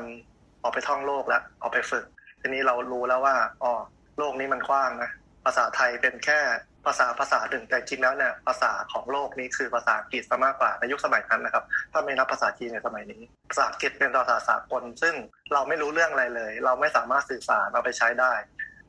[0.63, 2.05] ออกไปท่องโลกแล้วออกไปฝึก
[2.41, 3.73] ทีนี้เรารู้แล้วว่าอ๋อ
[4.19, 5.09] โลกนี้มันกว้างนะ
[5.45, 6.39] ภาษาไทยเป็นแค่
[6.85, 15.15] ภาษาภาษาหนึ่งแต่จริงแล้วเนี่ยภาษาของโลกนี้คือภาษาอังกฤษซะมากกว่าในยุคสมัยนั้นนะครับ ถ้าไม่นับภาษาจีนในสมัยนี้ ภาษาอังกฤษเป็นภาษาสากลซึ่ง
[15.53, 18.33] เราไม่รู้เรื่องอะไรเลย เราไม่สามารถสื่อสารเอาไปใช้ได้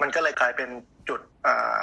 [0.02, 0.68] มันก็เลยกลายเป็น
[1.08, 1.78] จุดอ่า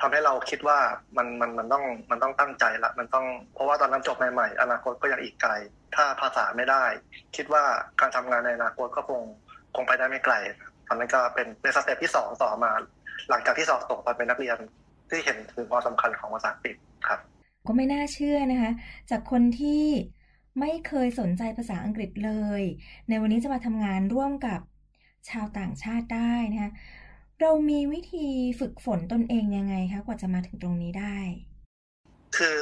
[0.00, 0.78] ทำให้เราคิดว่า
[1.16, 5.52] มันมันมันต้องมันต้องตั้งใจละมันต้องเพราะว่าตอนนั้นจบใหม่ๆอนาคตก็ยังอีกไกล
[5.94, 6.84] ถ้าภาษาไม่ได้
[7.36, 7.64] คิดว่า
[8.00, 9.20] การทำงานในอนาคตก็คง
[9.76, 10.34] คงไปได้ไม่ไกล
[10.88, 12.70] ตอนนั้นก็เป็นเป็นสเต็ปที่สองต่อมา
[13.30, 14.56] หลังจากที่สอบตกตอนเป็นนักเรียน
[15.10, 16.76] ที่เห็นถึงความสำคัญของภาษาอังกฤษ
[17.08, 17.20] ครับ
[17.66, 18.72] ก็ไม่น่าเชื่อนะคะ
[19.10, 19.84] จากคนที่
[20.60, 22.62] ไม่เคยสนใจภาษาอังกฤษเลย
[23.08, 24.60] ในวันนี้จะมาทำงานร่วมกับ
[25.30, 26.72] ชาวต่างชาติได้นะคะ
[27.42, 28.26] เรามีวิธี
[28.60, 31.16] ฝึกฝนตนเองยังไงคะกว่าจะมาถึงตรงนี้ได้
[32.36, 32.60] คือ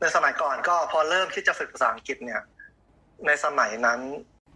[0.00, 2.42] ในสมัยก่อนก็พอเริ่มที่จะฝึกภาษาอังกฤษเนี่ย
[3.26, 4.00] ในสมัยนั้น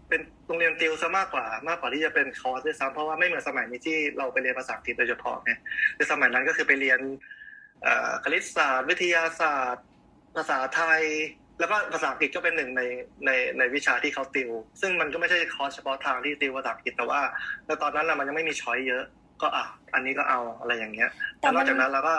[0.08, 5.58] เป็นโรงเรียนติวซะมากกว่ามากกว่าที่จะเป็นคอร์สด้วยซ้ำเพราะว่าไม่เหมือนสมัยนี้ที่เราไปเรียนภาษาอังกฤษโดยเฉพาะเนี่ย
[5.96, 7.00] ในสมัยนั้นก็คือไปเรียน
[8.24, 9.86] คณิตศาสตร์ วิทยาศาสตร์
[10.36, 11.02] ภาษาไทย
[11.58, 12.82] แล้วก็ภาษาอังกฤษก็เป็นหนึ่งใน
[13.26, 17.20] ในในวิชาที่เขาติว ซึ่งมันก็ไม่ใช่คอร์สเฉพาะทางที่ติวภาษาอังกฤษแต่ว่า
[17.66, 19.04] ในตอนนั้นน่ะมันยังไม่มีช้อยเยอะ
[19.42, 22.14] ก็อะอันนี้ก็เอาอะไรอย่างเงี้ยแต่แต่นมัอนกจากนั้นเราก็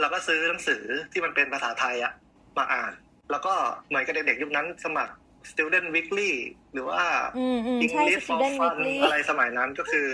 [0.00, 0.82] เราก็ซื้อหนังสือ
[1.12, 2.12] ที่มันเป็นภาษาไทยอะ
[2.58, 2.92] มาอ่าน
[3.30, 3.54] แล้วก็
[3.88, 5.14] เหมือนกับเด็กๆยุคนั้นสมัคร
[5.50, 6.32] student weekly
[6.72, 7.02] หรือว่า
[7.38, 10.10] อืมอืมใช่ English for Student fun Weekly อะไรสมัยนั้นก็คือ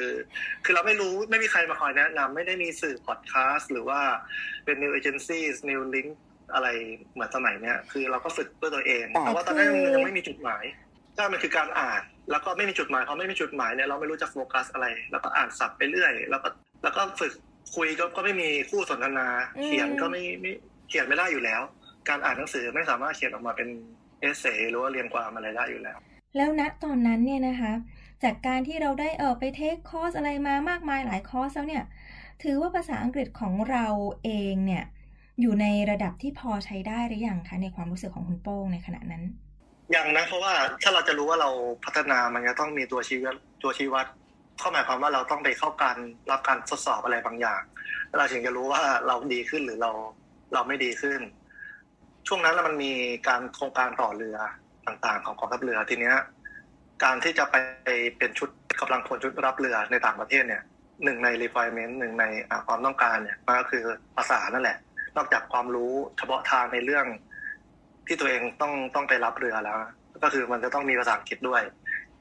[0.65, 4.01] คือเราไม่รู้ไม่มีใครมาคอยแนะนำไม่ได้มีสื่อพอดแคสต์หรือว่า
[4.65, 6.11] เป็น new agencies new link
[6.55, 6.69] อะไร
[7.13, 10.65] เหมือนสมัยเนี้ยคือเราก็ฝึกด้วยตัวเอง แต่แต่ว่าตอนนั้นคือมันยังไม่มีจุดหมาย
[11.17, 16.49] ใช่มันคือการอ่าน แล้วก็ไม่มีจุดหมายพอไม่มีจุดหมายเนี่ยเราไม่รู้จะโฟกัสอะไร แล้วก็อ่านศัพท์ไปเรื่อย แล้วก็
[16.83, 17.33] แล้วก็ฝึก
[17.77, 19.29] คุยก็ก็ไม่มีคู่สนทนา
[19.65, 20.53] เขียนก็ไม่ไม่
[20.89, 21.61] เขียนไม่ได้อยู่แล้ว
[22.09, 23.69] การอ่านหนังสือไม่สามารถเขียนออกมาเป็น
[24.21, 25.99] essay หรือว่าเรียงความอะไรได้อยู่แล้ว
[26.37, 27.73] แล้วณตอนนั้นเนี่ยนะคะ
[28.25, 31.85] จากการที่เราได้เออไป take คอร์สอะไรมามากมายหลายคอร์สแล้วเนี่ย
[32.43, 33.87] ถือว่าภาษาอังกฤษของเรา
[34.25, 34.85] เองเนี่ย
[35.41, 39.23] อยู่ในระดับที่พอใช้ได้หรือยังคะในความรู้สึกของคุณโป้งในขณะนั้น
[39.95, 41.51] ยังนะเพราะว่าถ้าเราจะรู้ว่าเรา
[41.85, 44.07] พัฒนามันจะต้องมีตัวชี้วัดตัวชี้วัด
[44.61, 45.97] ข้อหมายความว่าเราต้องไปเข้าการ
[46.31, 47.63] รับการทดสอบอะไรบางอย่าง
[48.19, 49.91] เราถึงจะรู้ว่าเราดีขึ้นหรือเรา
[50.55, 51.21] เราไม่ดีขึ้น
[52.27, 52.93] ช่วงนั้นล้วมันมี
[53.29, 54.37] การโครงการต่อเรือ
[54.87, 56.17] ต่างๆ ของกองทัพเรือทีเนี้ย
[57.05, 57.57] การที่จะไป
[58.19, 58.49] เป็นชุด
[58.81, 60.63] กำลังพลชุดรับเรือในต่างประเทศเนี่ย
[61.05, 62.25] หนึ่งใน requirement หนึ่งใน
[62.67, 63.85] ความต้องการเนี่ยมันก็คือ
[64.17, 64.79] ภาษานั่นแหละ
[65.17, 67.07] นอกจากความรู้เฉพาะทางในเรื่อง
[68.07, 69.79] ที่ตัวเองต้องต้องไปรับเรือแล้ว
[70.23, 71.63] ก็คือมันจะต้องมีภาษาอังกฤษด้วย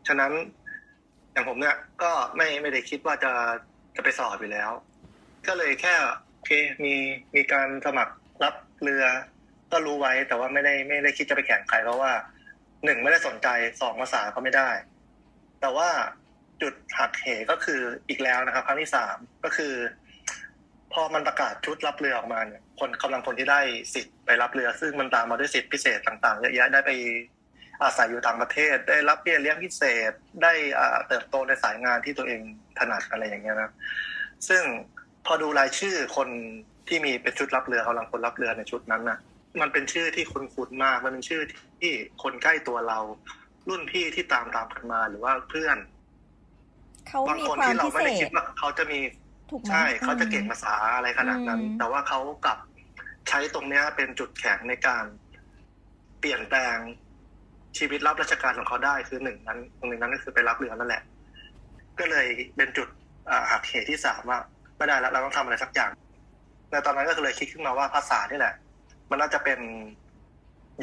[0.07, 0.31] ฉะนั้น
[1.31, 3.31] อย่างผมเนี่ยก็ไม่ไม่ได้คิดว่าจะ
[3.95, 4.71] จะไปสอบอยู่แล้ว
[5.47, 5.93] ก็เลยแค่
[6.33, 6.51] โอเค
[6.83, 6.93] มี
[7.35, 8.13] มีการสมัคร
[8.43, 9.03] รับเรือ
[9.71, 12.11] ก็รู้ไว้แต่ว่าไม่ได้ไม่ได้คิดจะไปแข่งใครเพราะว่า
[12.85, 13.47] หนึ่งไม่ได้สนใจ
[13.81, 14.69] สองภาษาก็ไม่ได้
[15.61, 15.89] แต่ว่า
[16.61, 19.73] จุดหักเหก็คืออีกแล้วนะครับ ครั้งที่สามก็คือ
[20.93, 23.61] พพอมันประกาศชุดรับเรือออกมาเนี่ย คนกำลังคนที่ได้
[23.93, 26.91] สิทธิ์ไปรับเรือ ซึ่งมันตามมาด้วยสิทธิพิเศษต่างๆเยอะแยะได้ไป
[27.83, 30.11] อาศัยอยู่ต่างประเทศ ได้รับเบี้ยเลี้ยงพิเศษ
[30.43, 32.41] ได้อ่าเติบโตในสายงานที่ตัวเอง
[32.77, 33.71] ถนัดอะไรอย่างเงี้ยนะ
[34.47, 34.63] ซึ่ง
[35.25, 36.29] พอดูรายชื่อคน
[36.87, 39.17] ที่มีเป็นชุดรับเรือกำลังคนรับเรือในชุดนั้นน่ะ
[39.61, 41.41] มันเป็นชื่อที่คุ้นๆมาก มันเป็นชื่อ
[41.81, 42.99] ที่คนใกล้ตัวเรา
[43.69, 45.77] รุ่นพี่ที่ตามตามกันมาหรือว่าเพื่อน
[47.07, 48.99] เขาบางมีคนความที่เราพิไม่เศได้คิษดว่าเขาจะมี
[49.49, 52.57] ถูกไหมใช่เขาจะอืมเก่งภาษาอะไรขนาดนั้นอืมแต่ว่าเขากลับ
[53.29, 55.03] ใช้ตรงเนี้ยเป็นจุดแข็งในการ
[56.19, 56.77] เปลี่ยนแปลง
[57.77, 61.03] ชีวิตรับราชการของเขาได้คือหนึ่งนั้นตรงหนึ่งนั้นก็คือไปรับเรือนั่นแหละ
[61.99, 62.87] ก็เลยเป็นจุด
[63.29, 64.39] อ่าหักเหที่สามว่า
[64.77, 65.91] ไม่ได้แล้วเราต้องทำอะไรสักอย่าง
[66.71, 68.53] ในตอนนั้นก็เลยคิดขึ้นมาว่าภาษานี่แหละ
[69.09, 69.59] มันน่าจะเป็น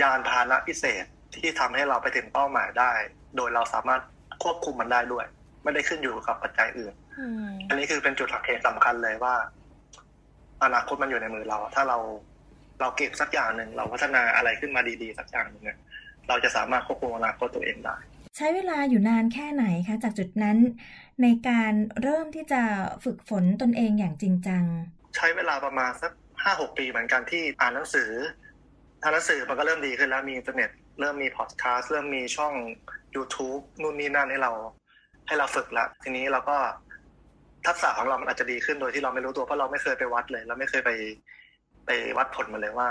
[0.03, 1.05] ยานพาหนะพิเศษ
[1.35, 2.93] ที่ทำให้เราไปถึงเป้าหมายได้
[3.37, 4.01] โดยเราสามารถ
[4.43, 5.25] ควบคุมมันได้ด้วย
[5.63, 9.35] ไม่ได้ขึ้นอยู่กับปัจจัยอื่น อืมอันนี้คือเป็นจุดหักเหสำคัญเลยว่า
[10.65, 11.99] อนาคตมันอยู่ในมือเรา ถ้าเรา
[12.81, 15.79] เราเก็บสักอย่างหนึ่งเราพัฒนาอะไรขึ้นมาดีๆสักอย่างหนึ่งเนี่ย
[16.29, 17.97] เราจะสามารถควบคุมอนาคตตัวเองได้
[18.37, 20.59] ใช้เวลาอยู่นานแค่ไหนคะ จากจุดนั้น
[21.23, 22.63] ในการเริ่มที่จะ
[23.05, 24.65] ฝึกฝนตนเองอย่างจริงจัง
[25.17, 28.11] ใช้เวลาประมาณสักห้าหกปีเหมือนกันที่อ่านหนังสือ
[29.03, 32.53] อ่านหนังสือมันก็เริ่มดีขึ้นแล้วมีอินเทอร์เน็ตเริ่มมีพอดแคสต์เริ่มมีช่อง
[33.15, 34.53] YouTube นู่นนี่นั่นให้เรา
[35.27, 36.57] ให้เราฝึกแล้วทีนี้เราก็
[37.67, 40.91] ทักษะของเรามันอาจจะดีขึ้นโดยที่เราไม่รู้ตัวเพราะเราไม่เคยไปวัดเลยเราไม่เคยไป
[41.87, 42.89] ไปวัดผลมาเลยว่า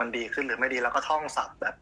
[0.00, 1.74] มันดีขึ้นหรือไม่ดีแล้วก็ท่องศัพท์แบบ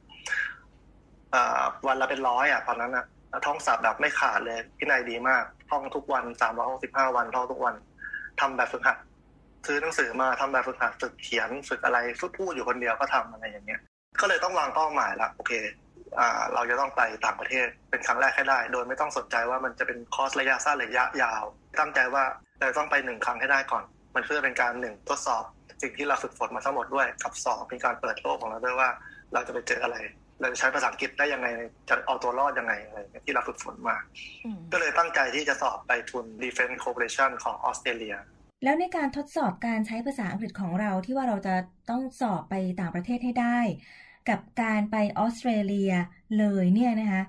[1.87, 3.05] วันละเป็นร้อยอะตอนนั้นอะ
[3.47, 7.75] ท่องศัพท์แบบไม่ขาดเลยพินัยดีมาก ท่องทุกวันสามร้อยหกสิบห้าวันท่องทุกวัน
[8.41, 8.97] ทำแบบฝึกหัด
[9.67, 13.81] ซื้อหนังสือมาทำแบบฝึกหัดฝึกเขียนฝึกอะไรฝึกพูดอยู่คนเดียวก็ทำอะไรอย่างเงี้ย
[14.21, 15.53] ก็เลยต้องวางเป้าหมายละโอเค
[16.55, 21.45] เราจะต้องไปต่างประเทศเป็นครั้งแรกให้ได้ โดยไม่ต้องสนใจว่ามันจะเป็นคอร์สระยะสั้นหรือระยะยาว
[21.81, 22.25] ตั้งใจว่า
[22.61, 23.85] เราต้องไปหนึ่งครั้งให้ได้ก่อน
[24.15, 25.45] มันเพื่อเป็นการหนึ่งทดสอบ
[25.83, 28.89] สิ่งที่เราฝึกฝนมาทั้งหมดด้วยกับสองเป็นการเปิดโลกของเราด้วยว่า
[29.33, 29.97] เราจะไปเจออะไร
[30.41, 31.47] เราจะใช้ภาษาอังกฤษได้ยังไง
[31.89, 33.97] จะเอาตัวรอดยังไงอะไรอย่างเงี้ยที่เราฝึกฝนมา
[34.45, 38.17] อืมก็เลยตั้งใจที่จะสอบไปทุน Defense Corporation ของออสเตรเลีย
[38.65, 41.55] แล้วในการทดสอบการใช้ภาษาอังกฤษของเราที่ว่าเราจะ
[41.91, 43.59] ต้องสอบไปต่างประเทศให้ได้
[44.29, 45.93] กับการไปออสเตรเลีย
[46.39, 47.23] เลยเนี่ยนะคะ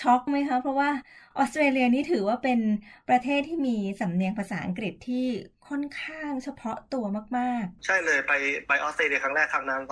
[0.00, 0.90] ช็อกไหมคะ เพราะว่า
[1.38, 2.60] ออสเตรเลียนี่ถือว่าเป็น
[3.08, 5.26] ประเทศที่มีสำเนียงภาษาอังกฤษที่
[5.68, 7.04] ค่อนข้างเฉพาะตัว
[7.38, 8.32] มากใช่เลยไป
[8.68, 9.82] ไปออสเตรเลียครั้งแรกครั้งนั้น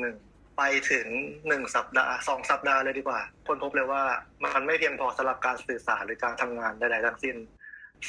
[0.00, 1.06] 2011 ไปถึง
[1.48, 4.02] หนึ่งสัปดาห์สองสัปดาห์เลยดีกว่า คนพบเลยว่า
[4.44, 7.36] มันไม่เพียงพอสำหรับการสื่อสารหรือการทำงานใดๆทั้งสิ้น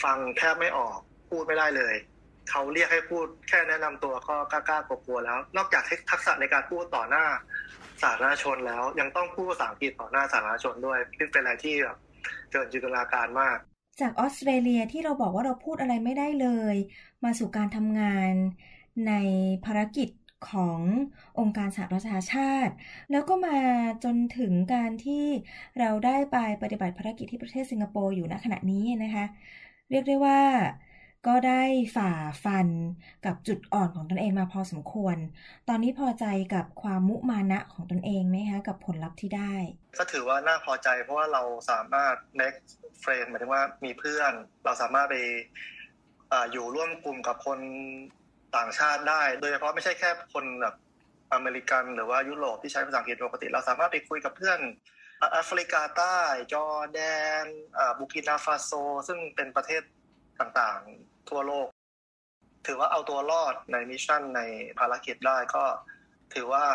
[0.04, 0.98] ฟังแทบไม่ออก
[1.30, 1.96] พูดไม่ได้เลย
[2.50, 7.26] เขาเรียกให้พูดแค่แนะนำตัวก็กล้ากลัวแล้ว นอกจากทักษะในการพูดต่อหน้า
[8.04, 11.98] สาธารณชนแล้ว ยังต้องพูดภาษาอังกฤษต่อหน้าสาธารณชนด้วยซึ่งเป็นอะไรที่แบบ
[12.52, 13.58] เกินจินตนาการมาก
[14.02, 16.76] จากออสเตรเลียที่เราบอกว่าเราพูดอะไรไม่ได้เลย
[17.24, 18.34] มาสู่การทำงาน
[19.08, 19.14] ใน
[19.66, 20.10] ภารกิจ
[20.50, 20.80] ของ
[21.40, 22.74] องค์การสหประชาชาติ
[23.12, 23.58] แล้วก็มา
[24.04, 25.26] จนถึงการที่
[25.80, 29.26] เราได้ไปปฏิบัติภารกิจที่ประเทศสิงคโปร์อยู่ณขณะนี้นะคะ
[29.92, 30.40] เรียกได้ว่า
[31.28, 31.64] ก็ได้
[31.96, 32.12] ฝ่า
[32.44, 32.68] ฟัน
[33.26, 35.18] กับจุดอ่อนของตนเองมาพอสมควร
[35.70, 39.54] ตอนนี้พอใจกับความมุมานะของตนเองไหมคะกับผลลัพธ์ที่ได้
[40.00, 42.60] ก็ถือว่าน่าพอใจเพราะว่าเราสามารถ make
[43.04, 44.34] friend หมายถึงว่ามีเพื่อน
[44.66, 45.16] เราสามารถไป
[46.32, 47.60] ออยู่ร่วมกลุ่มกับคน
[48.58, 50.76] ต่างชาติได้ โดยเฉพาะไม่ใช่แค่คนแบบ
[51.34, 54.60] อเมริกันหรือว่ายุโรปที่ใช้ภาษาอังกฤษปกติ เราสามารถไปคุยกับเพื่อน
[55.32, 56.18] แอฟริกาใต้
[56.54, 57.00] จอร์แด
[57.44, 57.46] น
[57.98, 58.72] บูร์กินาฟาโซ
[59.08, 59.84] ซึ่งเป็นประเทศ
[60.40, 60.82] ต่าง
[61.30, 61.68] ทั่วโลก
[62.66, 64.42] ถือว่าเอาตัวรอดใน mission ใน
[64.80, 65.64] ภารกิจได้ก็
[66.34, 66.66] ถือว่า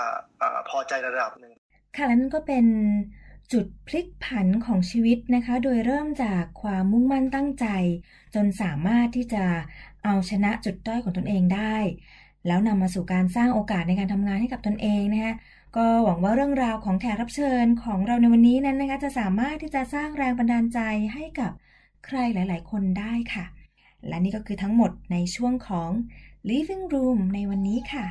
[0.41, 1.53] อพอใจระดับหนึ่ง
[1.97, 2.67] ค่ะและนั่นก็เป็น
[3.53, 7.67] จุดพลิกผันของชีวิตนะคะ โดยเริ่มจากความมุ่งมั่นตั้งใจ
[8.35, 9.45] จนสามารถที่จะ
[10.05, 11.77] เอาชนะจุดด้อยของตนเองได้
[12.47, 15.35] แล้วนำมาสู่การสร้างโอกาสในการทำงานให้กับตนเองนะคะ
[15.77, 20.81] ก็หวังว่าเรื่องราวของแขกรับเชิญของเราในวันนี้นั้นนะคะ จะสามารถที่จะสร้างแรงบันดาลใจ
[21.15, 21.53] ให้กับ
[22.07, 23.45] ใครหลาย ๆ คนได้ค่ะ
[24.07, 25.91] และนี่ก็คือทั้งหมดในช่วงของ
[26.51, 28.07] Living Room ในวันนี้ค่ะ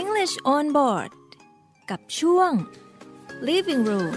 [0.00, 1.10] English on board
[1.90, 2.50] กับช่วง
[3.48, 4.16] Living Room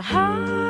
[0.00, 0.69] My heart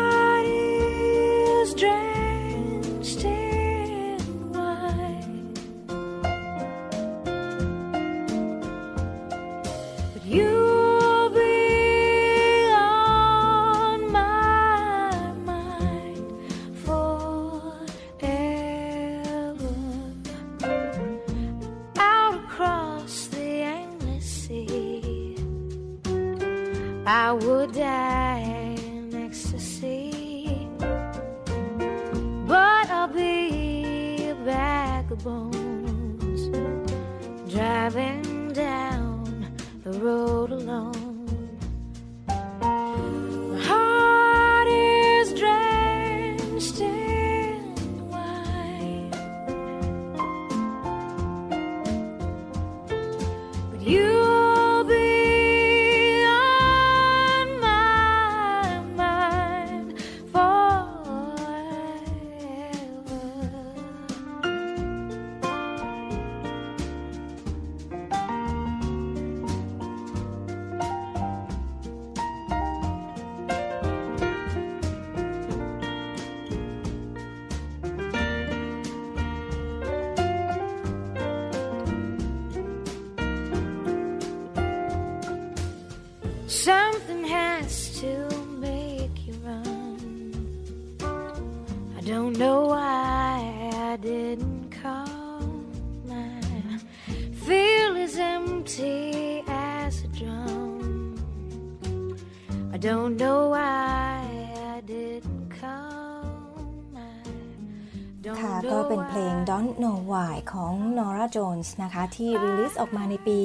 [109.50, 113.40] Don't Know Why ของ Norah Jones นะคะ ที่ release ออกมาในปี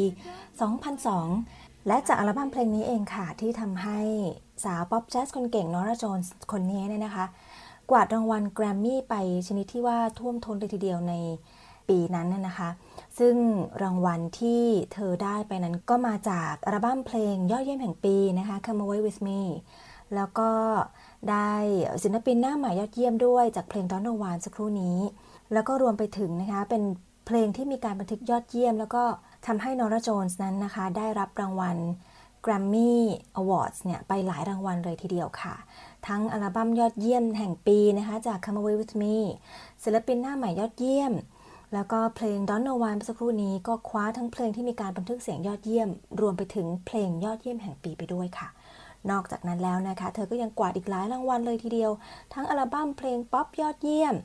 [0.91, 3.99] 2002 และจากอัลบั้มเพลงนี้เองค่ะ ที่ทำให้
[4.63, 7.25] สาวป๊อปแจ๊สคนเก่ง Norah Jones คนนี้เนี่ยนะคะ
[7.91, 9.15] กวาดรางวัลแกรมมี่ไป
[9.47, 11.13] ชนิดที่ว่าท่วมท้นเลยทีเดียวใน
[11.89, 12.69] ปีนั้นน่นะคะ
[13.19, 13.35] ซึ่ง
[13.83, 19.41] รางวัลที่เธอได้ไปนั้นก็มาจากอัลบั้มเพลงยอดเยี่ยมแห่งปีนะคะ Come Away With Me
[20.15, 20.51] แล้วก็
[21.29, 21.51] ได้
[22.03, 24.97] ศิลปินหน้าใหม่ยอดเยี่ยมด้วยจากเพลง Don't Know Why สักครู่นี้
[25.53, 26.83] แล้วก็รวมไปถึงนะคะเป็น
[27.25, 29.03] เพลงที่มีการบันทึกยอดเยี่ยม แล้วก็
[29.45, 31.77] ทำให้นอร่าโจนส์นั้นนะคะ ได้รับรางวัล
[32.45, 32.93] Grammy
[33.39, 35.55] Awards เนี่ยไปหลายรางวัลเลยทีเดียวค่ะ
[36.07, 39.15] ทั้งอัลบั้มยอดเยี่ยมแห่งปีนะคะจาก Come Away With Me
[39.83, 41.13] ศิลปินหน้าใหม่ยอดเยี่ยม
[41.73, 45.89] แล้วก็เพลง Don't Know Why เมื่อสักครู่นี้ก็คว้าทั้งเพลงที่มีการบันทึกเสียงยอดเยี่ยม
[46.21, 48.47] รวมไปถึงเพลงยอดเยี่ยมแห่งปีไปด้วยค่ะ
[49.11, 51.91] นอกจากนั้นแล้วนะคะ เธอก็ยังกวาดอีกหลายรางวัลเลยทีเดียว
[52.33, 54.15] ทั้งอัลบั้มเพลงป๊อปยอดเยี่ยม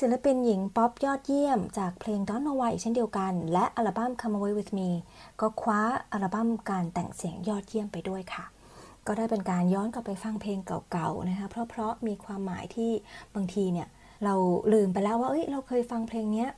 [0.00, 4.90] ศิลปินหญิงป๊อปยอดเยี่ยม จากเพลง Don't Know Why อีกเช่นเดียวกัน และอัลบั้ม Come Away With Me
[5.40, 5.80] ก็คว้า
[6.12, 8.44] อัลบั้มการแต่งเสียงยอดเยี่ยมไปด้วยค่ะ
[9.06, 10.58] ก็ได้เป็นการย้อนกลับไปฟังเพลง
[10.90, 12.90] เก่าๆนะคะเพราะๆมีความหมายที่
[13.34, 13.88] บางทีเนี่ย
[14.24, 14.34] เรา
[14.72, 16.48] ลืมไปแล้วว่าเอ้ยเราเคยฟังเพลงเนี้ย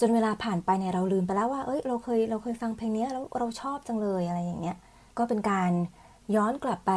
[0.00, 4.76] จนเวลาผ่านไปเนี่ยเราลืมไปแล้วว่าเอ้ยเราเคยเราเคยฟังเพลงนี้แล้วเราชอบจังเลยอะไรอย่างเงี้ย
[5.18, 5.72] ก็เป็นการ
[6.36, 6.92] ย้อนกลับไป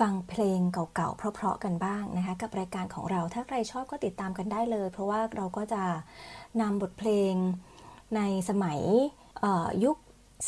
[0.00, 5.82] ฟังเพลงเก่าๆ เพราะๆ กันบ้างนะคะ กับรายการของเรา ถ้าใครชอบก็ติดตามกันได้เลย เพราะว่าเราก็จะ
[6.60, 7.34] นำบทเพลง
[8.16, 8.80] ในสมัย
[9.84, 9.96] ยุค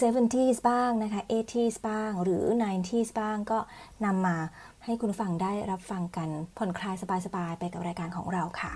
[0.01, 3.59] 70s บ้างนะคะ 80s บ้าง หรือ 90s บ้างก็
[4.05, 4.37] นำมา
[4.85, 6.95] ให้คุณฟังได้รับฟังกันผ่อนคลาย
[7.27, 8.73] สบายๆ ไปกับรายการของเราค่ะ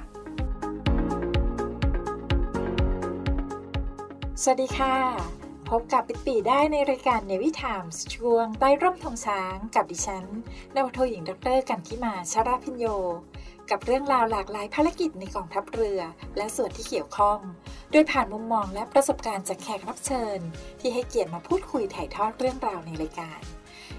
[4.43, 5.42] สวัสดีค่ะ
[5.77, 10.25] พบกับปิดปีได้ในรายการเนวิทามช่วงใต้ร่มธงช้างกับดิฉัน
[10.75, 12.87] นวโทหญิงดรกันทิมาชาราพิญโย
[13.71, 16.01] กับเรื่องราวหลากหลายภารกิจในกองทัพเรือ
[16.37, 17.39] และส่วนที่เกี่ยวข้อง
[17.93, 20.39] โดยผ่านมุมมองและประสบการณ์จากแขกรับเชิญ
[20.81, 23.41] ที่ให้เกียรติมาพูดคุยถ่ายทอดเรื่องราวในรายการ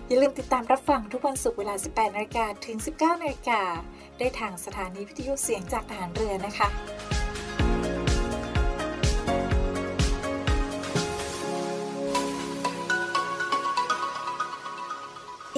[0.07, 3.61] อย่าลืมติดตามรับฟังทุกวันศุกร์เวลา 18นาฬิกาถึง 19นาฬิกา
[4.19, 6.69] ได้ทางสถานีวิทยุเสียงจากทหารเรือนะคะ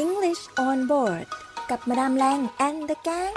[0.05, 1.27] English on board
[1.71, 3.35] กับมาดามแรง and the gang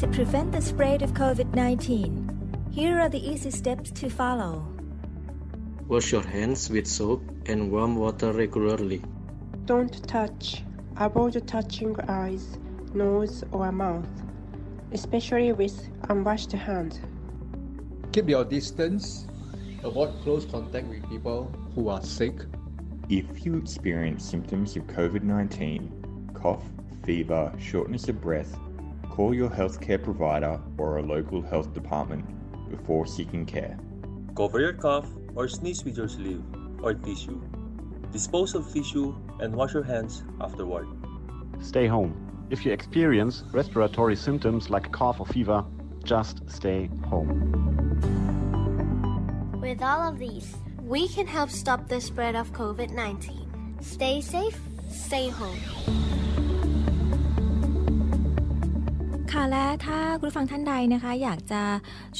[0.00, 4.54] To prevent the spread of COVID-19, here are the easy steps to follow.
[5.88, 9.00] Wash your hands with soap and warm water regularly.
[9.64, 10.62] Don't touch.
[10.96, 12.58] Avoid touching eyes,
[12.92, 14.14] nose, or mouth,
[14.92, 15.76] especially with
[16.10, 17.00] unwashed hands.
[18.12, 19.26] Keep your distance.
[19.81, 22.33] Avoid close contact with people who are sick.
[23.07, 26.63] If you experience symptoms of COVID 19, cough,
[27.05, 28.59] fever, shortness of breath,
[29.09, 32.25] call your healthcare provider or a local health department
[32.69, 33.79] before seeking care.
[34.35, 36.43] Cover your cough or sneeze with your sleeve
[36.83, 37.41] or tissue.
[38.11, 40.87] Dispose of tissue and wash your hands afterward.
[41.61, 42.47] Stay home.
[42.49, 45.63] If you experience respiratory symptoms like cough or fever,
[46.03, 47.68] just stay home.
[49.61, 53.77] With all of these, we can help stop the spread of COVID 19.
[53.81, 54.57] Stay safe,
[54.89, 55.59] stay home.
[59.31, 61.63] ค่ะและถ้าคุณผู้ฟังท่านใดนะคะ อยากจะ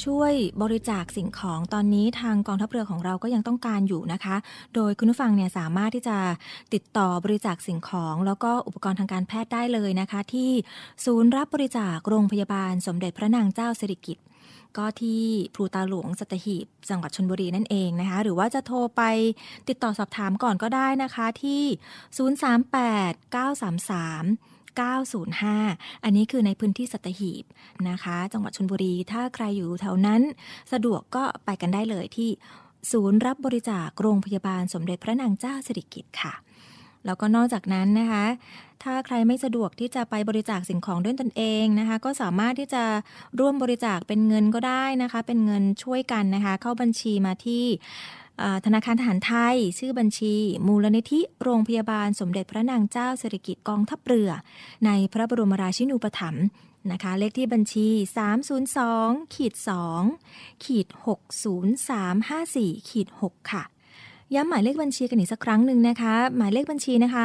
[0.04, 0.32] ช่วย
[0.62, 4.36] บริจาคสิ่งของตอนนี้ทางกองทัพเรือของเราก็ยังต้องการอยู่นะคะ
[4.74, 6.16] โดยคุณผู้ฟังเนี่ยสามารถที่จะ
[6.74, 10.50] ติดต่อบริจาคสิ่งของ แล้วก็อุปกรณ์ทางการแพทย์ได้เลยนะคะ ที่
[11.04, 14.24] ศูนย์รับบริจาคโรงพยาบาลสมเด็จพระนางเจ้าสิริกิติ์
[14.78, 15.22] ก็ที่
[15.54, 19.02] พลูตาหลวงสัตหีบจังหวัดชนบุรีนั่นเองนะคะ หรือว่าจะโทรไป
[19.68, 21.62] ติดต่อสอบถามก่อนก็ได้นะคะที่
[22.18, 27.44] 038 933 905 อันนี้คือในพื้นที่สัตหีบ
[27.88, 30.22] นะคะ จังหวัดชนบุรี ถ้าใครอยู่แถวนั้น
[30.72, 32.30] สะดวกก็ไปกันได้เลยที่
[32.92, 36.34] ศูนย์รับบริจาคโรงพยาบาลสมเด็จพระนางเจ้าสิริกิติ์ค่ะ
[37.06, 38.24] แล้วก็นอกจากนั้นนะคะ
[38.82, 42.84] ถ้าใครไม่สะดวกที่จะไปบริจาคสิ่งของด้วยตนเองนะคะ ก็สามารถที่จะ
[43.38, 47.64] ร่วมบริจาคเป็นเงินก็ได้นะคะ เป็นเงินช่วยกันนะคะ เข้าบัญชีมาที่
[48.66, 50.34] ธนาคารทหารไทย ชื่อบัญชี
[50.66, 54.30] มูลนิธิโรงพยาบาลสมเด็จพระนางเจ้าสิริกิติ์กองทัพเรือ
[54.86, 56.44] ในพระบรมราชินูปถัมภ์
[56.92, 57.88] นะคะ เลขที่บัญชี
[58.60, 59.54] 302ขีด
[60.08, 60.86] 2ขีด
[62.06, 63.62] 60354ขีด6ค่ะ
[64.34, 67.24] ย้ำหมายเลขบัญชีกันอีกสักครั้งหนึ่งนะคะ หมายเลขบัญชีนะคะ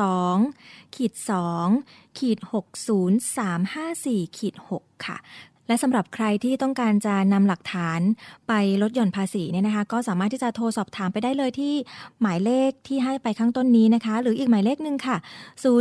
[0.00, 1.12] 302ขีด
[1.64, 2.38] 2ขีด
[3.58, 5.16] 60354ขีด6ค่ะ
[5.66, 8.00] และสำหรับใครที่ต้องการจะนำหลักฐาน
[8.48, 8.52] ไป
[8.82, 11.74] ลดหย่อนภาษีเนี่ยนะคะ ก็สามารถที่จะโทรสอบถามไปได้เลยที่
[12.20, 15.16] หมายเลขที่ให้ไปข้างต้นนี้นะคะ หรืออีกหมายเลขหนึ่งค่ะ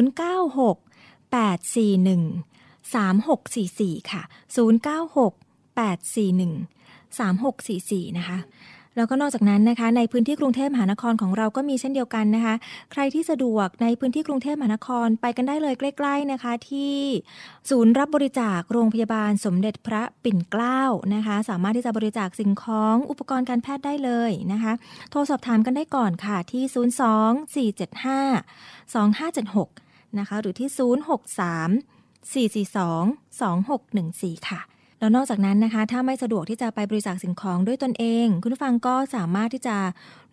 [0.01, 2.21] 096 841
[2.93, 4.21] 3644 ค่ะ
[4.55, 5.33] 096
[5.77, 8.37] 841 3644 นะคะ
[8.95, 12.55] แล้วก็นอกจากนั้นนะคะ ในพื้นที่กรุงเทพมหานครของเราก็มีเช่นเดียวกันนะคะ
[12.91, 16.97] ใครที่สะดวกในพื้นที่กรุงเทพมหานครไปกันได้เลยใกล้ ๆนะคะ ที่
[17.69, 20.81] ศูนย์รับบริจาคโรงพยาบาลสมเด็จพระปิ่นเกล้า
[21.15, 24.73] นะคะ สามารถที่จะบริจาคสิ่งของอุปกรณ์การแพทย์ได้เลยนะคะ
[25.11, 34.70] โทรสอบถามกันได้ก่อนค่ะที่ 02 475 2576 นะคะ หรือที่ 063 442 2614 ค่ะ
[35.01, 39.77] แล้วนอกจากนั้นนะคะ ถ้าไม่สะดวกที่จะไปบริจาคสิ่งของด้วยตนเอง คุณผู้ฟังก็สามารถที่จะ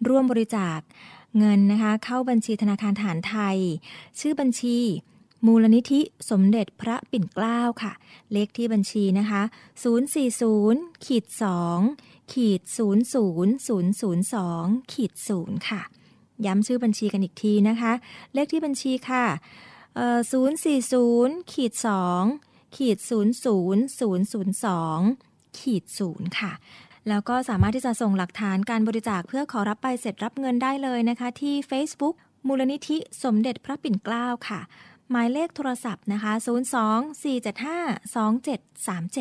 [0.08, 0.78] ร่วมบริจาค
[1.38, 3.58] เงินนะคะ เข้าบัญชีธนาคารฐานไทย
[4.20, 4.78] ชื่อบัญชี
[5.46, 6.00] มูลนิธิ
[6.30, 7.92] สมเด็จพระปิ่นเกล้าค่ะ
[8.32, 9.42] เลขที่บัญชีนะคะ
[10.24, 11.24] 040ขีด
[11.78, 15.82] 2ขีด00002ขีด0ค่ะ
[16.46, 17.92] ย้ำชื่อบัญชีกันอีกทีนะคะ
[18.34, 19.24] เลขที่บัญชีค่ะ
[20.58, 21.82] 040ขีด2
[22.76, 26.52] ขีด00002ขีด0ค่ะ
[27.08, 32.14] แล้วก็สามารถที่จะส่งหลักฐานการบริจาคเพื่อขอรับใบเสร็จรับเงินได้เลยนะคะ ที่ Facebook
[32.46, 34.60] มูลนิธิสมเด็จพระปิ่นเกล้าค่ะ
[35.10, 36.32] หมายเลขโทรศัพท์นะคะ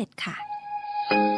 [0.08, 0.36] 02-475-2737 ค่ะ
[1.08, 1.37] คุณพ่อคะ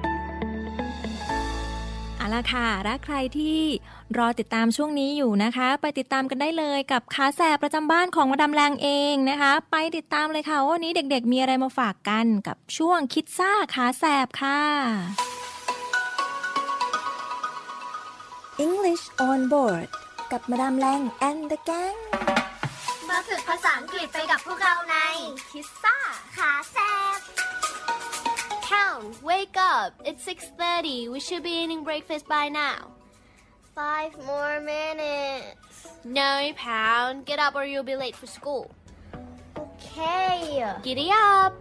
[2.33, 3.61] ละค่ะ และใครที่
[4.17, 14.61] รอติดตามช่วงนี้อยู่นะคะ ไปติดตามกันได้เลยกับขาแสบประจำบ้านของมาดามแรงเองนะคะ ไปติดตามเลยค่ะว่าวันนี้เด็กๆ มีอะไรมาฝากกันกับช่วงคิดซ่าขาแสบค่ะ
[18.65, 19.87] English on board
[20.31, 21.97] กับมาดามแรง and the gang
[23.09, 24.95] มาฝึกภาษาอังกฤษไปกับพวกเราใน
[25.51, 25.97] คิสซ่า
[26.37, 26.77] ขาแซ
[27.17, 27.19] บ
[28.90, 29.92] Count Pound, wake up.
[30.04, 31.08] It's 6:30.
[31.08, 32.78] We should be eating breakfast by now.
[33.74, 35.88] Five more minutes.
[36.04, 37.26] No, Pound.
[37.26, 38.70] Get up or you'll be late for school.
[39.56, 40.64] Okay.
[40.82, 41.54] Giddy up.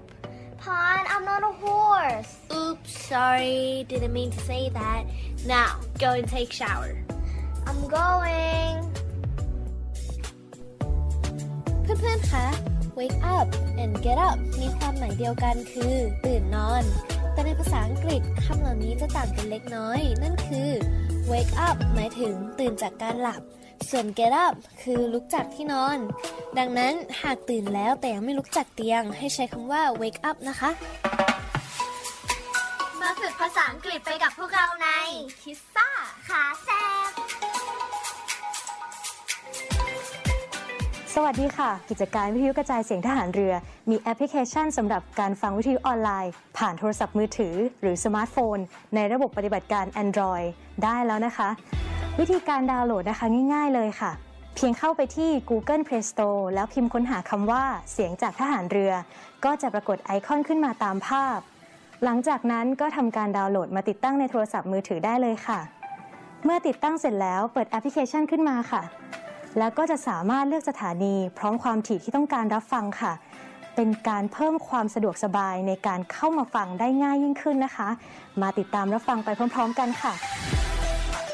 [0.57, 2.37] Pond, I'm not a horse.
[2.51, 3.85] Oops, sorry.
[3.87, 5.03] Didn't mean to say that.
[5.45, 6.91] Now, go and take shower.
[7.67, 8.75] I'm going.
[11.83, 12.47] เพื่อนๆ คะ
[12.99, 13.47] wake up
[13.81, 15.95] and get up มีความหมายเดียวกันคือ
[16.25, 16.83] ตื่นนอน
[17.32, 20.70] แต่ในภาษาอังกฤษคำเหล่านี้จะต่างกันเล็กน้อย นั่นคือ
[21.30, 23.42] wake up หมายถึงตื่นจากการหลับ
[23.90, 25.98] ส่วน get up คือลุกจากที่นอน
[26.58, 30.70] ดังนั้นหากตื่นแล้วแต่ยังไม่ลุกจากเตียง ให้ใช้คำว่า wake up นะคะ
[33.00, 34.88] มาฝึกภาษาอังกฤษไปกับพวกเราใน
[35.42, 35.88] คิสซ่า
[36.28, 36.69] ขาแซ
[41.24, 43.54] วัสดีค่ะ กิจการวิทยุกระจายเสียงทหารเรือ
[43.90, 48.58] มีแอปพลิเคชันสำหรับการฟังวิทยุออนไลน์ ผ่านโทรศัพท์มือถือ หรือสมาร์ทโฟน
[48.94, 50.46] ในระบบปฏิบัติการ Android
[50.84, 51.48] ได้แล้วนะคะ
[52.18, 54.12] วิธีการดาวน์โหลดนะคะง่าย ๆ เลยค่ะ
[54.56, 58.92] เพียงเข้าไปที่ Google Play Store แล้วพิมพ์ค้นหาคำว่าเสียงจากทหารเรือ
[59.44, 61.38] ก็จะปรากฏไอคอนขึ้นมาตามภาพ
[62.04, 65.60] หลังจากนั้นก็ทำการดาวน์โหลดมาติดตั้งในโทรศัพท์มือถือได้เลยค่ะ
[66.44, 68.82] เมื่อติดตั้งเสร็จแล้วเปิดแอปพลิเคชันขึ้นมาค่ะ
[69.58, 73.12] แล้วก็จะสามารถเลือกสถานี พร้อมความถี่ที่ต้องการรับฟังค่ะ
[73.76, 77.88] เป็นการเพิ่มความสะดวกสบายในการเข้ามาฟังได้ง่ายยิ่งขึ้นนะคะ
[78.42, 80.12] มาติดตามรับฟังไปพร้อม ๆ กันค่ะ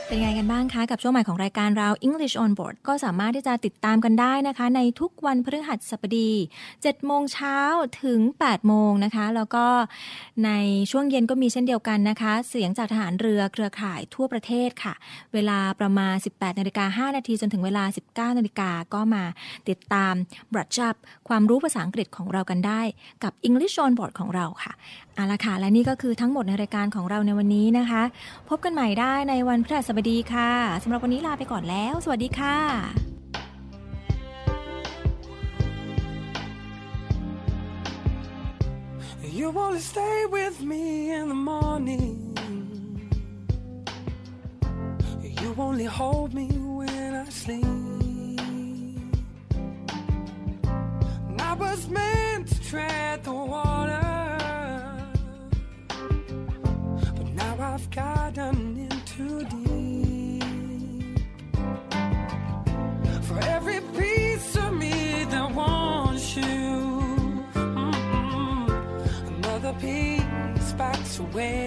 [0.08, 6.30] เป็นไงกันบ้างคะ กับช่วงใหม่ของรายการเรา English on Board ก็สามารถที่จะติดตามกันได้นะคะ ในทุกวันพฤหัสบดี
[6.72, 7.58] 7โมงเช้า
[8.02, 9.66] ถึง 8 โมงนะคะ แล้วก็
[10.44, 10.50] ใน
[10.90, 14.94] ช่วงเย็นก็มีเช่นเดียวกันนะคะ เสียงจากทหารเรือเครือข่ายทั่วประเทศค่ะ
[15.34, 17.84] เวลาประมาณ 18นาฬิกา5นาทีจนถึงเวลา
[18.32, 19.24] 19นาฬิกาก็มา
[19.68, 20.14] ติดตาม
[20.52, 20.96] บรัช up
[21.28, 22.80] ความรู้ภาษาอังกฤษของเรากันได้
[23.24, 24.72] กับ English on Board ของเราค่ะ
[25.16, 28.02] เอาละค่ะ และนี่ก็คือทั้งหมดในรายการของเราในวันนี้นะคะ
[28.48, 30.50] พบกันใหม่ได้ในวันพฤหัสบดีค่ะ
[30.82, 32.56] สำหรับวันนี้ลาไปก่อนแล้ว สวัสดีค่ะ
[39.40, 42.16] You wanna stay with me in the morning.
[45.40, 46.46] You only hold me
[46.78, 47.66] when I sleep.
[51.48, 53.34] I was meant to tread the
[71.36, 71.65] away.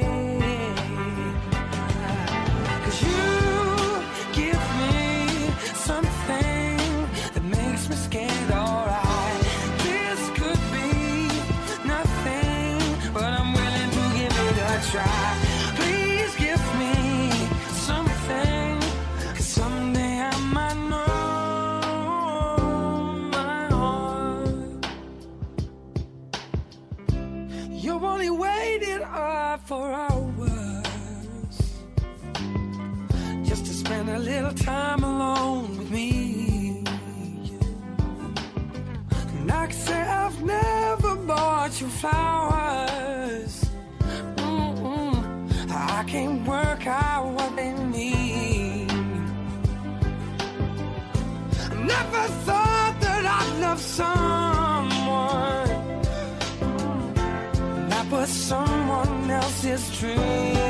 [59.99, 60.68] true